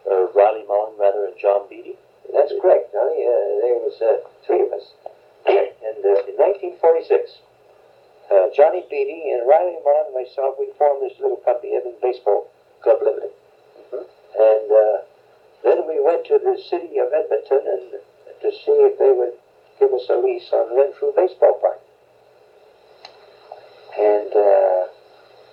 or 0.05 0.29
Riley 0.37 0.65
Mullen 0.69 0.93
rather, 1.01 1.25
and 1.25 1.37
John 1.41 1.65
Beatty. 1.69 1.97
That's 2.29 2.53
correct, 2.61 2.93
Johnny. 2.93 3.25
Uh, 3.25 3.65
there 3.65 3.81
was 3.81 3.97
uh, 3.97 4.21
three 4.45 4.61
of 4.61 4.71
us. 4.77 4.93
and 5.49 5.99
uh, 6.05 6.21
in 6.29 6.37
1946, 6.37 7.41
uh, 8.31 8.47
Johnny 8.55 8.83
Beatty 8.89 9.31
and 9.31 9.47
Riley 9.47 9.77
Mullen 9.83 10.07
and 10.07 10.15
myself, 10.15 10.55
we 10.57 10.71
formed 10.77 11.03
this 11.03 11.19
little 11.19 11.37
company, 11.43 11.75
Edmonton 11.75 11.99
Baseball 12.01 12.47
Club 12.81 12.99
Limited. 13.03 13.31
Mhm. 13.91 14.05
And 14.39 14.67
uh, 14.71 14.97
then 15.63 15.87
we 15.87 15.99
went 15.99 16.25
to 16.27 16.39
the 16.39 16.57
city 16.69 16.97
of 16.97 17.11
Edmonton 17.13 17.61
and 17.67 18.01
to 18.41 18.49
see 18.51 18.77
if 18.87 18.97
they 18.97 19.11
would 19.11 19.33
give 19.79 19.93
us 19.93 20.07
a 20.09 20.15
lease 20.15 20.49
on 20.53 20.75
Renfrew 20.75 21.11
Baseball 21.15 21.59
Park. 21.61 21.79
And 23.99 24.31
uh, 24.33 24.87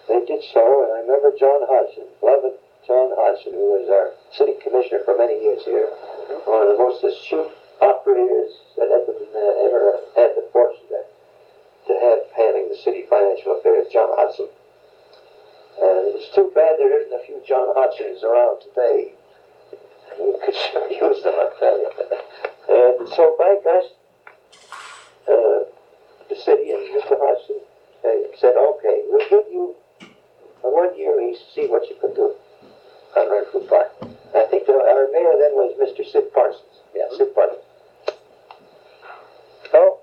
they 0.09 0.25
did 0.25 0.43
so, 0.55 0.63
and 0.85 0.93
I 0.95 1.01
remember 1.03 1.33
John 1.37 1.67
Hodgson, 1.67 2.07
beloved 2.21 2.55
John 2.87 3.11
Hodgson, 3.19 3.53
who 3.53 3.77
was 3.77 3.91
our 3.91 4.15
city 4.33 4.55
commissioner 4.63 5.03
for 5.05 5.19
many 5.19 5.43
years 5.43 5.65
here, 5.65 5.91
one 6.47 6.63
of 6.63 6.69
the 6.73 6.79
most 6.79 7.03
astute 7.05 7.51
operators 7.83 8.53
that 8.79 8.89
Edmonton 8.89 9.29
uh, 9.35 9.67
ever 9.67 10.01
had 10.17 10.31
the 10.39 10.47
fortune 10.53 10.87
to, 10.89 11.01
to 11.89 11.93
have 11.99 12.21
the 12.69 12.77
city 12.77 13.05
financial 13.09 13.59
affairs, 13.59 13.87
John 13.93 14.09
Hodgson. 14.13 14.49
And 15.81 16.15
it's 16.17 16.35
too 16.35 16.51
bad 16.55 16.77
there 16.79 16.91
isn't 17.01 17.13
a 17.13 17.25
few 17.25 17.41
John 17.47 17.75
Hodgsons 17.75 18.23
around 18.23 18.61
today. 18.61 19.15
We 20.19 20.35
could 20.45 20.55
sure 20.55 20.91
use 20.91 21.23
them, 21.23 21.35
I 21.37 21.51
tell 21.59 21.79
you. 21.79 21.91
And 22.69 23.09
so, 23.09 23.37
by 23.39 23.57
gosh, 23.63 23.91
uh, 25.29 25.71
the 26.29 26.37
city 26.37 26.73
and 26.73 26.83
Mr. 26.93 27.17
Hodgson 27.17 27.61
uh, 28.05 28.37
said, 28.37 28.57
okay, 28.57 29.05
we'll 29.07 29.29
give 29.31 29.47
you 29.53 29.75
a 30.65 30.69
one-year 30.69 31.17
lease, 31.17 31.39
see 31.55 31.67
what 31.67 31.89
you 31.89 31.97
can 32.01 32.15
do 32.15 32.35
on 33.17 33.31
Renfrew 33.31 33.67
Park. 33.69 33.93
I 34.35 34.45
think 34.51 34.67
the, 34.67 34.73
our 34.73 35.09
mayor 35.13 35.35
then 35.39 35.55
was 35.55 35.75
Mr. 35.79 36.05
Sid 36.05 36.33
Parsons. 36.35 36.83
Yeah, 36.95 37.07
Sid 37.17 37.35
Parsons. 37.35 37.65
So, 39.71 40.01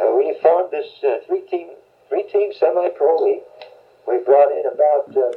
uh, 0.00 0.14
we 0.16 0.34
formed 0.40 0.69
this 0.80 1.04
uh, 1.04 1.26
three-team, 1.26 1.68
three-team 2.08 2.52
semi-pro 2.58 3.16
league. 3.24 3.44
We 4.08 4.18
brought 4.24 4.48
in 4.48 4.64
about 4.64 5.12
uh, 5.12 5.36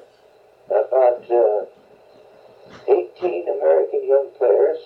about 0.72 1.24
uh, 1.30 1.66
18 2.88 3.50
American 3.50 4.08
young 4.08 4.32
players, 4.38 4.80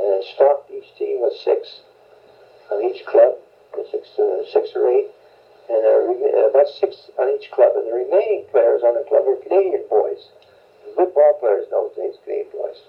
and 0.00 0.24
stocked 0.34 0.70
each 0.72 0.88
team 0.98 1.20
with 1.20 1.34
six 1.44 1.84
on 2.72 2.82
each 2.82 3.04
club, 3.04 3.36
six, 3.90 4.08
uh, 4.18 4.42
six 4.50 4.70
or 4.74 4.88
eight, 4.88 5.12
and 5.68 6.48
about 6.48 6.68
six 6.80 7.10
on 7.18 7.28
each 7.36 7.50
club. 7.50 7.76
And 7.76 7.86
the 7.86 7.92
remaining 7.92 8.46
players 8.50 8.82
on 8.82 8.94
the 8.94 9.04
club 9.04 9.26
were 9.26 9.36
Canadian 9.36 9.84
boys, 9.90 10.32
good 10.96 11.12
ball 11.12 11.36
players 11.40 11.66
in 11.68 11.70
those 11.70 11.92
days, 11.94 12.16
Canadian 12.24 12.48
boys. 12.52 12.80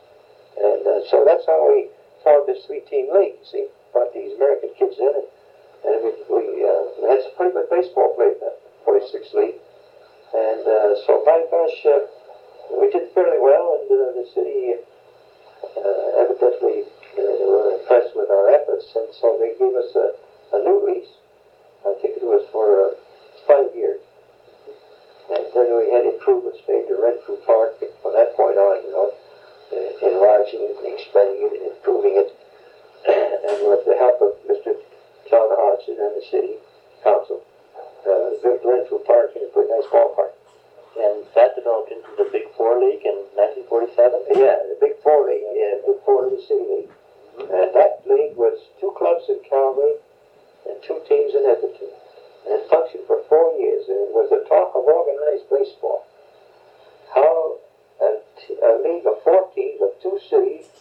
And 0.56 0.88
uh, 0.88 1.04
so 1.12 1.28
that's 1.28 1.46
how 1.46 1.60
we 1.68 1.92
formed 2.24 2.48
this 2.48 2.64
three-team 2.66 3.12
league. 3.14 3.36
See, 3.44 3.68
brought 3.92 4.14
these 4.14 4.32
American 4.40 4.72
kids 4.80 4.96
in, 4.98 5.12
and, 5.12 5.28
and 5.86 5.98
we, 6.02 6.12
we, 6.34 6.44
uh, 6.66 7.10
had 7.10 7.22
some 7.22 7.36
pretty 7.38 7.54
good 7.54 7.70
baseball 7.70 8.14
players 8.18 8.38
in 8.42 8.50
that 8.50 8.58
46 8.86 9.34
league. 9.34 9.60
And 10.34 10.62
uh, 10.66 10.98
so, 11.06 11.22
by 11.24 11.46
gosh, 11.48 11.80
uh, 11.86 12.10
we 12.74 12.90
did 12.92 13.14
fairly 13.14 13.38
well, 13.40 13.78
and 13.78 13.88
uh, 13.88 14.12
the 14.18 14.26
city 14.34 14.74
uh, 14.76 16.22
evidently 16.22 16.90
uh, 17.16 17.22
were 17.46 17.78
impressed 17.80 18.16
with 18.18 18.30
our 18.30 18.50
efforts, 18.50 18.90
and 18.96 19.08
so 19.14 19.38
they 19.38 19.54
gave 19.56 19.74
us 19.78 19.94
a, 19.96 20.58
a 20.58 20.60
new 20.66 20.82
lease. 20.82 21.14
I 21.86 21.94
think 22.02 22.18
it 22.18 22.26
was 22.26 22.42
for 22.52 22.90
uh, 22.90 22.98
five 23.46 23.70
years. 23.78 24.02
And 25.30 25.46
then 25.54 25.74
we 25.78 25.90
had 25.94 26.06
improvements 26.06 26.62
made 26.68 26.86
to 26.90 26.98
Renfrew 27.02 27.38
Park 27.46 27.82
from 28.02 28.14
that 28.14 28.36
point 28.38 28.58
on, 28.58 28.82
you 28.86 28.92
know, 28.94 29.10
enlarging 30.02 30.62
it 30.62 30.78
and 30.78 30.86
expanding 30.94 31.50
it 31.50 31.54
and 31.62 31.66
improving 31.74 32.18
it. 32.18 32.30
and 33.10 33.70
with 33.70 33.86
the 33.86 33.98
help 33.98 34.22
of 34.22 34.34
Mr. 34.50 34.55
John 35.36 35.52
Hodgson 35.52 36.00
and 36.00 36.16
the 36.16 36.24
city 36.24 36.56
council, 37.04 37.44
uh, 38.08 38.40
built 38.40 38.64
Renfrew 38.64 39.04
Park 39.04 39.36
in 39.36 39.44
a 39.44 39.52
pretty 39.52 39.68
nice 39.68 39.84
ballpark. 39.92 40.32
And 40.96 41.28
that 41.36 41.60
developed 41.60 41.92
into 41.92 42.08
the 42.16 42.32
Big 42.32 42.48
Four 42.56 42.80
League 42.80 43.04
in 43.04 43.20
1947. 43.36 44.32
Yeah, 44.32 44.64
the 44.64 44.80
Big 44.80 44.96
Four 45.04 45.28
League, 45.28 45.44
yeah, 45.52 45.84
Big 45.84 46.00
Four 46.08 46.32
of 46.32 46.32
the 46.32 46.40
City 46.40 46.88
League. 46.88 46.94
And 47.52 47.76
that 47.76 48.08
league 48.08 48.40
was 48.40 48.64
two 48.80 48.96
clubs 48.96 49.28
in 49.28 49.44
Calgary 49.44 50.00
and 50.72 50.80
two 50.80 51.04
teams 51.04 51.36
in 51.36 51.44
Edmonton. 51.44 51.92
And 52.48 52.56
it 52.56 52.72
functioned 52.72 53.04
for 53.04 53.20
four 53.28 53.60
years, 53.60 53.92
and 53.92 54.08
it 54.08 54.16
was 54.16 54.32
the 54.32 54.40
talk 54.48 54.72
of 54.72 54.88
organized 54.88 55.52
baseball. 55.52 56.08
How 57.12 57.60
a, 58.00 58.24
t- 58.40 58.56
a 58.64 58.80
league 58.80 59.04
of 59.04 59.20
four 59.20 59.52
teams 59.52 59.84
of 59.84 60.00
two 60.00 60.16
cities 60.16 60.72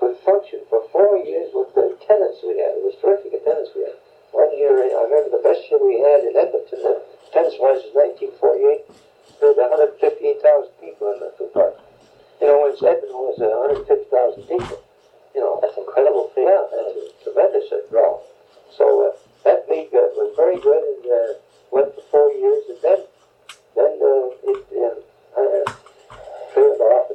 could 0.00 0.16
function 0.24 0.64
for 0.72 0.88
four 0.88 1.20
years 1.20 1.52
with 1.52 1.68
the 1.68 1.69
attendance 2.10 2.42
we 2.42 2.58
had. 2.58 2.74
It 2.74 2.82
was 2.82 2.98
terrific 2.98 3.30
attendance 3.38 3.70
we 3.78 3.86
had. 3.86 3.94
One 4.34 4.50
year, 4.58 4.74
I 4.74 5.06
remember 5.06 5.30
the 5.38 5.42
best 5.46 5.62
year 5.70 5.78
we 5.78 6.02
had 6.02 6.26
in 6.26 6.34
Edmonton, 6.34 6.82
uh, 6.82 6.98
attendance-wise, 7.30 7.86
was 7.86 7.94
1948. 8.34 8.82
There 9.38 9.54
were 9.54 9.94
115,000 9.94 10.42
people 10.82 11.06
in 11.14 11.22
the 11.22 11.30
park. 11.54 11.78
You 12.42 12.50
know, 12.50 12.66
when 12.66 12.74
Edmonton 12.74 13.14
was 13.14 13.38
uh, 13.38 13.46
150,000 13.86 14.42
people. 14.42 14.82
You 15.34 15.40
know, 15.46 15.62
That's 15.62 15.78
incredible 15.78 16.34
figure. 16.34 16.50
yeah, 16.50 16.66
that's 16.74 16.98
a 16.98 17.30
tremendous 17.30 17.70
uh, 17.70 17.86
draw. 17.90 18.18
So 18.74 19.06
uh, 19.06 19.14
that 19.46 19.70
league 19.70 19.94
uh, 19.94 20.10
was 20.18 20.34
very 20.34 20.58
good 20.58 20.82
and 20.82 21.04
uh, 21.06 21.38
went 21.70 21.94
for 21.94 22.02
four 22.10 22.28
years, 22.34 22.66
and 22.74 22.78
then 22.82 23.00
then 23.78 23.94
uh, 24.02 24.50
it 24.50 24.62
uh, 24.74 25.38
uh, 25.38 25.72
failed 26.54 26.82
off, 26.82 27.14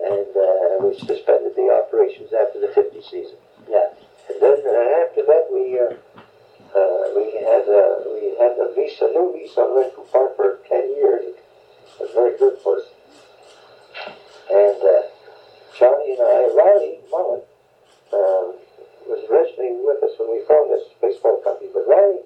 and 0.00 0.32
uh, 0.32 0.80
we 0.80 0.96
suspended 0.96 1.52
the 1.56 1.68
operations 1.68 2.32
after 2.32 2.60
the 2.60 2.68
50 2.72 3.02
season. 3.02 3.36
Yeah. 3.68 3.92
And 4.28 4.40
then 4.40 4.58
uh, 4.64 5.04
after 5.04 5.22
that, 5.26 5.44
we 5.52 5.78
uh, 5.78 5.94
uh, 6.74 7.04
we 7.16 7.32
had 7.38 7.64
we 8.08 8.34
had 8.40 8.56
a 8.58 8.72
visa 8.74 9.10
new 9.12 9.32
lease 9.34 9.56
on 9.56 9.76
Renfrew 9.76 10.04
Park 10.10 10.36
for 10.36 10.58
10 10.68 10.96
years. 10.96 11.24
It 11.24 12.00
was 12.00 12.10
very 12.14 12.38
good 12.38 12.58
for 12.62 12.78
us. 12.78 12.86
And 14.50 14.76
Johnny 15.78 16.14
and 16.14 16.22
I, 16.22 16.50
Riley 16.54 16.98
Mullen, 17.10 17.42
um, 18.12 18.54
was 19.10 19.22
originally 19.26 19.74
with 19.82 20.02
us 20.02 20.14
when 20.18 20.30
we 20.30 20.44
formed 20.46 20.70
this 20.70 20.86
baseball 21.02 21.40
company, 21.42 21.70
but 21.72 21.86
Riley 21.86 22.22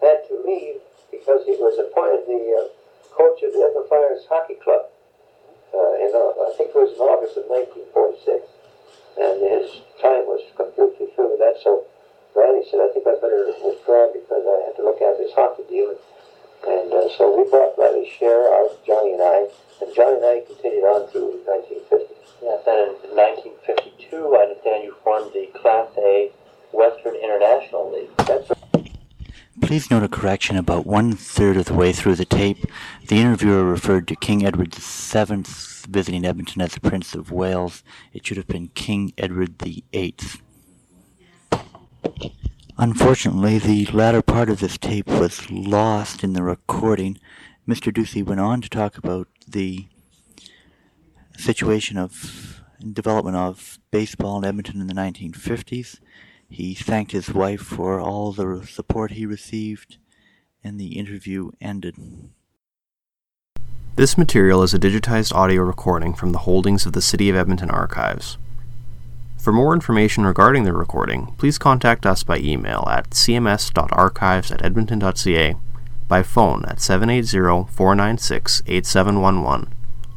had 0.00 0.22
to 0.28 0.38
leave 0.46 0.80
because 1.10 1.44
he 1.44 1.58
was 1.58 1.78
appointed 1.78 2.26
the 2.26 2.70
coach 3.12 3.42
of 3.44 3.52
the 3.52 3.60
Edmonton 3.60 3.88
Flyers 3.88 4.24
Hockey 4.30 4.56
Club. 4.62 4.88
Uh, 5.72 5.94
in, 5.98 6.12
uh, 6.12 6.48
I 6.48 6.52
think 6.56 6.72
it 6.72 6.76
was 6.76 6.92
in 6.92 7.00
August 7.00 7.36
of 7.40 7.48
1946, 7.48 8.44
and 9.16 9.40
his 9.40 9.80
time 10.00 10.28
was 10.28 10.44
completely 10.56 11.08
through 11.16 11.32
with 11.36 11.40
that. 11.40 11.56
So 11.64 11.88
Riley 12.36 12.64
said, 12.68 12.80
"I 12.80 12.92
think 12.92 13.08
I 13.08 13.16
better 13.16 13.52
withdraw 13.60 14.12
because 14.12 14.44
I 14.44 14.68
had 14.68 14.76
to 14.76 14.84
look 14.84 15.00
at 15.00 15.16
this 15.16 15.32
hockey 15.32 15.64
deal." 15.68 15.96
And 16.62 16.92
uh, 16.92 17.08
so 17.16 17.32
we 17.32 17.48
brought 17.48 17.76
Riley's 17.76 18.12
share 18.12 18.52
out, 18.54 18.78
Johnny 18.86 19.16
and 19.16 19.22
I, 19.22 19.48
and 19.80 19.88
Johnny 19.96 20.20
and 20.20 20.26
I 20.28 20.44
continued 20.46 20.84
on 20.84 21.08
through 21.08 21.40
1950. 21.48 22.22
Yeah, 22.42 22.58
then 22.66 22.98
in 23.06 23.14
1952, 23.16 24.36
I 24.36 24.50
understand 24.50 24.84
you 24.84 24.94
formed 25.02 25.32
the 25.32 25.46
Class 25.58 25.88
A 25.98 26.30
Western 26.72 27.16
International 27.16 27.92
League. 27.92 28.10
That's 28.26 28.50
Please 29.60 29.90
note 29.90 30.02
a 30.02 30.08
correction 30.22 30.56
about 30.56 30.86
one 30.86 31.14
third 31.14 31.56
of 31.56 31.64
the 31.64 31.74
way 31.74 31.92
through 31.92 32.14
the 32.14 32.24
tape. 32.24 32.64
The 33.08 33.16
interviewer 33.16 33.64
referred 33.64 34.06
to 34.06 34.14
King 34.14 34.46
Edward 34.46 34.72
VII 34.72 35.42
visiting 35.88 36.24
Edmonton 36.24 36.62
as 36.62 36.74
the 36.74 36.80
Prince 36.80 37.16
of 37.16 37.32
Wales. 37.32 37.82
It 38.12 38.24
should 38.24 38.36
have 38.36 38.46
been 38.46 38.68
King 38.68 39.12
Edward 39.18 39.58
VIII. 39.60 40.14
Unfortunately, 42.78 43.58
the 43.58 43.86
latter 43.86 44.22
part 44.22 44.48
of 44.48 44.60
this 44.60 44.78
tape 44.78 45.08
was 45.08 45.50
lost 45.50 46.22
in 46.22 46.34
the 46.34 46.44
recording. 46.44 47.18
Mr. 47.66 47.92
Ducey 47.92 48.24
went 48.24 48.38
on 48.38 48.60
to 48.60 48.68
talk 48.68 48.96
about 48.96 49.26
the 49.48 49.88
situation 51.36 51.98
of 51.98 52.62
development 52.92 53.36
of 53.36 53.80
baseball 53.90 54.38
in 54.38 54.44
Edmonton 54.44 54.80
in 54.80 54.86
the 54.86 54.94
1950s. 54.94 55.98
He 56.48 56.74
thanked 56.74 57.10
his 57.10 57.34
wife 57.34 57.62
for 57.62 57.98
all 57.98 58.30
the 58.30 58.64
support 58.64 59.10
he 59.10 59.26
received, 59.26 59.96
and 60.64 60.78
the 60.78 60.98
interview 60.98 61.50
ended. 61.60 61.96
This 63.96 64.16
material 64.16 64.62
is 64.62 64.72
a 64.72 64.78
digitized 64.78 65.34
audio 65.34 65.60
recording 65.62 66.14
from 66.14 66.32
the 66.32 66.38
holdings 66.40 66.86
of 66.86 66.94
the 66.94 67.02
City 67.02 67.28
of 67.28 67.36
Edmonton 67.36 67.70
archives. 67.70 68.38
For 69.38 69.52
more 69.52 69.74
information 69.74 70.24
regarding 70.24 70.64
the 70.64 70.72
recording, 70.72 71.34
please 71.36 71.58
contact 71.58 72.06
us 72.06 72.22
by 72.22 72.38
email 72.38 72.86
at 72.88 73.10
cms.archives 73.10 74.50
at 74.52 74.64
edmonton.ca, 74.64 75.54
by 76.08 76.22
phone 76.22 76.64
at 76.66 76.78
780-496-8711, 76.78 79.68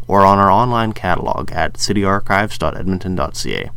or 0.08 0.22
on 0.22 0.38
our 0.38 0.52
online 0.52 0.94
catalog 0.94 1.52
at 1.52 1.74
cityarchives.edmonton.ca. 1.74 3.72